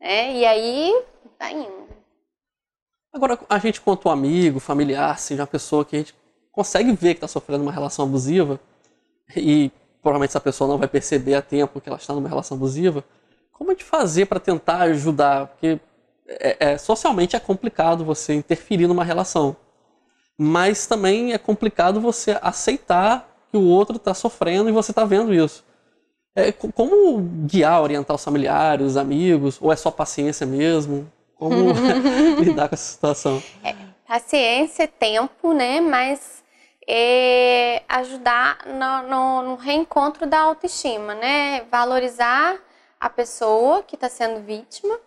Né? 0.00 0.32
E 0.32 0.46
aí, 0.46 0.98
tá 1.36 1.52
indo. 1.52 1.88
Agora, 3.12 3.38
a 3.50 3.58
gente, 3.58 3.82
quanto 3.82 4.08
amigo, 4.08 4.58
familiar, 4.58 5.18
seja 5.18 5.42
uma 5.42 5.46
pessoa 5.46 5.84
que 5.84 5.94
a 5.94 5.98
gente 5.98 6.14
consegue 6.50 6.90
ver 6.92 7.10
que 7.10 7.18
está 7.18 7.28
sofrendo 7.28 7.64
uma 7.64 7.70
relação 7.70 8.06
abusiva, 8.06 8.58
e 9.36 9.70
provavelmente 10.02 10.30
essa 10.30 10.40
pessoa 10.40 10.68
não 10.68 10.78
vai 10.78 10.88
perceber 10.88 11.34
a 11.34 11.42
tempo 11.42 11.80
que 11.80 11.88
ela 11.88 11.98
está 11.98 12.14
numa 12.14 12.28
relação 12.28 12.56
abusiva, 12.56 13.04
como 13.52 13.70
a 13.70 13.74
gente 13.74 13.84
fazer 13.84 14.26
para 14.26 14.38
tentar 14.38 14.82
ajudar? 14.82 15.48
Porque 15.48 15.80
é, 16.26 16.72
é, 16.72 16.78
socialmente 16.78 17.34
é 17.34 17.40
complicado 17.40 18.04
você 18.04 18.34
interferir 18.34 18.86
numa 18.86 19.04
relação 19.04 19.56
mas 20.38 20.86
também 20.86 21.32
é 21.32 21.38
complicado 21.38 22.00
você 22.00 22.38
aceitar 22.40 23.28
que 23.50 23.56
o 23.56 23.64
outro 23.64 23.96
está 23.96 24.14
sofrendo 24.14 24.68
e 24.68 24.72
você 24.72 24.92
está 24.92 25.04
vendo 25.04 25.34
isso. 25.34 25.64
É, 26.36 26.52
como 26.52 27.18
guiar, 27.46 27.82
orientar 27.82 28.14
os 28.14 28.22
familiares, 28.22 28.86
os 28.86 28.96
amigos, 28.96 29.58
ou 29.60 29.72
é 29.72 29.76
só 29.76 29.90
paciência 29.90 30.46
mesmo? 30.46 31.10
Como 31.34 31.56
lidar 32.38 32.68
com 32.68 32.76
essa 32.76 32.92
situação? 32.92 33.42
É, 33.64 33.74
paciência, 34.06 34.86
tempo, 34.86 35.52
né? 35.52 35.80
Mas 35.80 36.37
é, 36.90 37.82
ajudar 37.86 38.60
no, 38.64 39.02
no, 39.02 39.42
no, 39.42 39.54
reencontro 39.56 40.26
da 40.26 40.40
autoestima, 40.40 41.14
né? 41.14 41.60
Valorizar 41.70 42.58
a 42.98 43.10
pessoa 43.10 43.82
que 43.82 43.94
está 43.94 44.08
sendo 44.08 44.40
vítima 44.40 44.98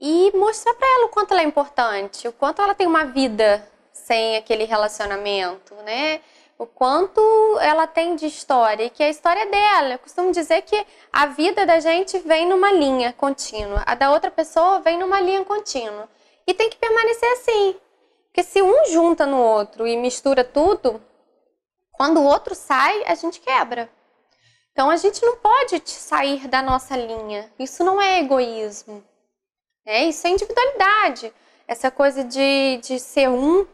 e 0.00 0.32
mostrar 0.34 0.74
para 0.74 0.88
ela 0.88 1.06
o 1.06 1.10
quanto 1.10 1.30
ela 1.30 1.42
é 1.42 1.44
importante, 1.44 2.26
o 2.26 2.32
quanto 2.32 2.60
ela 2.60 2.74
tem 2.74 2.88
uma 2.88 3.04
vida 3.04 3.64
sem 3.92 4.36
aquele 4.36 4.64
relacionamento, 4.64 5.74
né? 5.84 6.20
O 6.58 6.66
quanto 6.66 7.20
ela 7.60 7.86
tem 7.86 8.16
de 8.16 8.26
história 8.26 8.84
e 8.84 8.90
que 8.90 9.02
a 9.02 9.08
história 9.08 9.42
é 9.42 9.46
dela. 9.46 9.94
Eu 9.94 9.98
costumo 10.00 10.32
dizer 10.32 10.62
que 10.62 10.86
a 11.12 11.26
vida 11.26 11.64
da 11.64 11.78
gente 11.78 12.18
vem 12.18 12.48
numa 12.48 12.72
linha 12.72 13.12
contínua, 13.12 13.84
a 13.86 13.94
da 13.94 14.10
outra 14.10 14.30
pessoa 14.30 14.80
vem 14.80 14.98
numa 14.98 15.20
linha 15.20 15.44
contínua. 15.44 16.08
E 16.46 16.54
tem 16.54 16.68
que 16.68 16.76
permanecer 16.76 17.30
assim. 17.32 17.76
Porque 18.36 18.50
se 18.50 18.60
um 18.60 18.84
junta 18.92 19.24
no 19.24 19.38
outro 19.38 19.86
e 19.86 19.96
mistura 19.96 20.44
tudo, 20.44 21.02
quando 21.90 22.20
o 22.20 22.24
outro 22.24 22.54
sai, 22.54 23.02
a 23.06 23.14
gente 23.14 23.40
quebra. 23.40 23.88
Então 24.72 24.90
a 24.90 24.96
gente 24.98 25.24
não 25.24 25.36
pode 25.36 25.80
sair 25.86 26.46
da 26.46 26.60
nossa 26.60 26.94
linha. 26.98 27.50
Isso 27.58 27.82
não 27.82 27.98
é 27.98 28.20
egoísmo. 28.20 29.02
É, 29.86 30.04
isso 30.04 30.26
é 30.26 30.30
individualidade. 30.30 31.32
Essa 31.66 31.90
coisa 31.90 32.22
de, 32.22 32.76
de 32.82 33.00
ser 33.00 33.30
um 33.30 33.66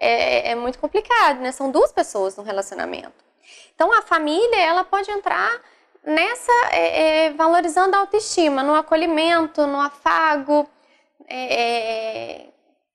é, 0.00 0.50
é 0.50 0.54
muito 0.56 0.80
complicado, 0.80 1.38
né? 1.38 1.52
São 1.52 1.70
duas 1.70 1.92
pessoas 1.92 2.36
no 2.36 2.42
relacionamento. 2.42 3.24
Então 3.72 3.96
a 3.96 4.02
família 4.02 4.60
ela 4.60 4.82
pode 4.82 5.12
entrar 5.12 5.62
nessa 6.02 6.52
é, 6.72 7.26
é, 7.26 7.30
valorizando 7.34 7.94
a 7.94 8.00
autoestima, 8.00 8.64
no 8.64 8.74
acolhimento, 8.74 9.64
no 9.64 9.80
afago, 9.80 10.68
é, 11.28 12.48
é 12.48 12.51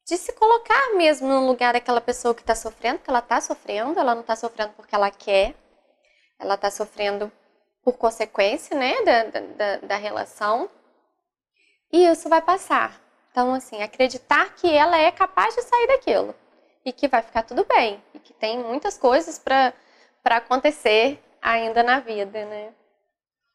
de 0.07 0.15
se 0.17 0.31
colocar 0.31 0.95
mesmo 0.95 1.27
no 1.27 1.45
lugar 1.45 1.73
daquela 1.73 1.99
pessoa 1.99 2.33
que 2.33 2.41
está 2.41 2.55
sofrendo, 2.55 2.99
que 2.99 3.09
ela 3.09 3.19
está 3.19 3.41
sofrendo, 3.41 3.99
ela 3.99 4.15
não 4.15 4.21
está 4.21 4.37
sofrendo 4.37 4.71
porque 4.73 4.95
ela 4.95 5.11
quer, 5.11 5.53
ela 6.39 6.55
está 6.55 6.71
sofrendo 6.71 7.29
por 7.83 7.97
consequência, 7.97 8.77
né, 8.77 8.93
da, 9.03 9.23
da, 9.23 9.77
da 9.79 9.97
relação. 9.97 10.69
E 11.91 12.05
isso 12.05 12.29
vai 12.29 12.41
passar. 12.41 13.01
Então, 13.31 13.53
assim, 13.53 13.81
acreditar 13.83 14.55
que 14.55 14.73
ela 14.73 14.97
é 14.97 15.11
capaz 15.11 15.53
de 15.55 15.61
sair 15.61 15.87
daquilo 15.87 16.33
e 16.85 16.93
que 16.93 17.07
vai 17.07 17.21
ficar 17.21 17.43
tudo 17.43 17.65
bem 17.65 18.01
e 18.13 18.19
que 18.19 18.33
tem 18.33 18.57
muitas 18.57 18.97
coisas 18.97 19.37
para 19.37 19.73
acontecer 20.25 21.19
ainda 21.41 21.83
na 21.83 21.99
vida, 21.99 22.45
né? 22.45 22.73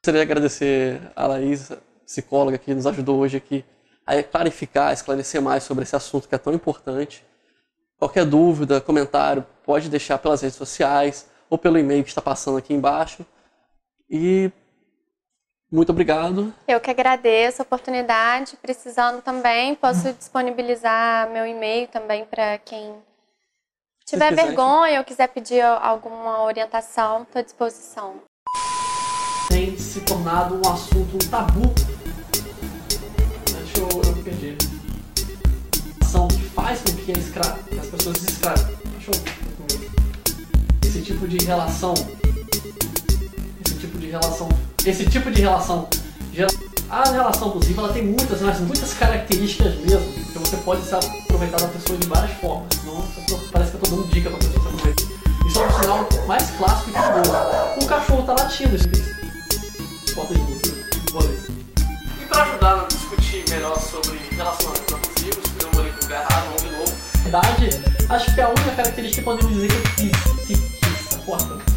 Gostaria 0.04 0.24
de 0.24 0.30
agradecer 0.30 1.12
a 1.16 1.26
Laís, 1.26 1.72
psicóloga, 2.04 2.58
que 2.58 2.74
nos 2.74 2.86
ajudou 2.86 3.20
hoje 3.20 3.38
aqui 3.38 3.64
a 4.06 4.22
clarificar, 4.22 4.92
esclarecer 4.92 5.40
mais 5.40 5.62
sobre 5.62 5.84
esse 5.84 5.96
assunto 5.96 6.28
que 6.28 6.34
é 6.34 6.38
tão 6.38 6.52
importante. 6.52 7.24
Qualquer 7.98 8.24
dúvida, 8.24 8.80
comentário, 8.80 9.46
pode 9.64 9.88
deixar 9.88 10.18
pelas 10.18 10.42
redes 10.42 10.56
sociais 10.56 11.28
ou 11.48 11.56
pelo 11.56 11.78
e-mail 11.78 12.02
que 12.02 12.08
está 12.08 12.20
passando 12.20 12.58
aqui 12.58 12.74
embaixo. 12.74 13.24
E 14.10 14.50
muito 15.70 15.90
obrigado. 15.90 16.52
Eu 16.68 16.80
que 16.80 16.90
agradeço 16.90 17.62
a 17.62 17.64
oportunidade. 17.64 18.58
Precisando 18.60 19.22
também, 19.22 19.74
posso 19.74 20.12
disponibilizar 20.12 21.30
meu 21.30 21.46
e-mail 21.46 21.88
também 21.88 22.24
para 22.24 22.58
quem 22.58 22.94
tiver 24.04 24.34
vergonha 24.34 24.98
ou 24.98 25.04
quiser 25.04 25.28
pedir 25.28 25.62
alguma 25.62 26.42
orientação, 26.42 27.22
estou 27.22 27.40
à 27.40 27.42
disposição. 27.42 28.16
Tem 29.48 29.76
se 29.78 30.00
tornado 30.02 30.56
um 30.56 30.70
assunto, 30.70 31.14
um 31.14 31.30
tabu. 31.30 31.91
Faz 36.54 36.80
com 36.80 36.92
que, 36.92 37.12
escra... 37.12 37.58
que 37.68 37.78
as 37.78 37.86
pessoas 37.86 38.18
se 38.18 38.26
eu. 38.44 39.14
Esse 40.86 41.00
tipo 41.02 41.26
de 41.26 41.44
relação. 41.44 41.94
Esse 43.64 43.74
tipo 43.76 43.98
de 43.98 44.06
relação. 44.08 44.48
Esse 44.84 45.06
tipo 45.06 45.30
de 45.30 45.40
relação. 45.40 45.88
A 46.90 47.10
relação 47.10 47.48
abusiva 47.50 47.82
ela 47.82 47.92
tem 47.92 48.04
muitas, 48.04 48.40
mas 48.42 48.60
muitas 48.60 48.92
características 48.94 49.76
mesmo. 49.76 50.12
Então 50.30 50.42
você 50.42 50.56
pode 50.58 50.84
se 50.84 50.94
aproveitar 50.94 51.60
da 51.60 51.68
pessoa 51.68 51.98
de 51.98 52.06
várias 52.06 52.32
formas. 52.38 52.68
Não 52.84 53.02
parece 53.50 53.70
que 53.70 53.76
eu 53.78 53.80
tô 53.80 53.96
dando 53.96 54.08
dica 54.08 54.28
pra 54.28 54.38
pessoa 54.38 54.60
se 54.60 54.68
aproveitar. 54.68 55.02
Isso 55.46 55.58
é 55.58 55.66
um 55.66 55.80
sinal 55.80 56.08
mais 56.26 56.50
clássico 56.50 56.90
de 56.90 56.96
amor. 56.96 57.82
O 57.82 57.86
cachorro 57.86 58.22
tá 58.24 58.34
latindo, 58.34 58.76
isso. 58.76 58.88
Falta 60.14 60.34
de. 60.34 60.40
E 62.22 62.26
para 62.26 62.42
ajudar 62.44 62.82
a 62.82 62.84
discutir 62.86 63.44
melhor 63.50 63.78
sobre 63.80 64.18
relacionamentos 64.30 64.94
abusivos, 64.94 65.51
verdade, 67.32 67.70
acho 68.10 68.34
que 68.34 68.40
a 68.42 68.48
única 68.50 68.70
característica 68.76 69.22
que 69.22 69.24
podemos 69.24 69.52
dizer 69.54 69.68
que 69.68 69.76
eu 69.76 69.82
quis, 69.94 70.46
que 70.46 70.54
quis, 70.54 71.14
a 71.14 71.18
porta. 71.20 71.72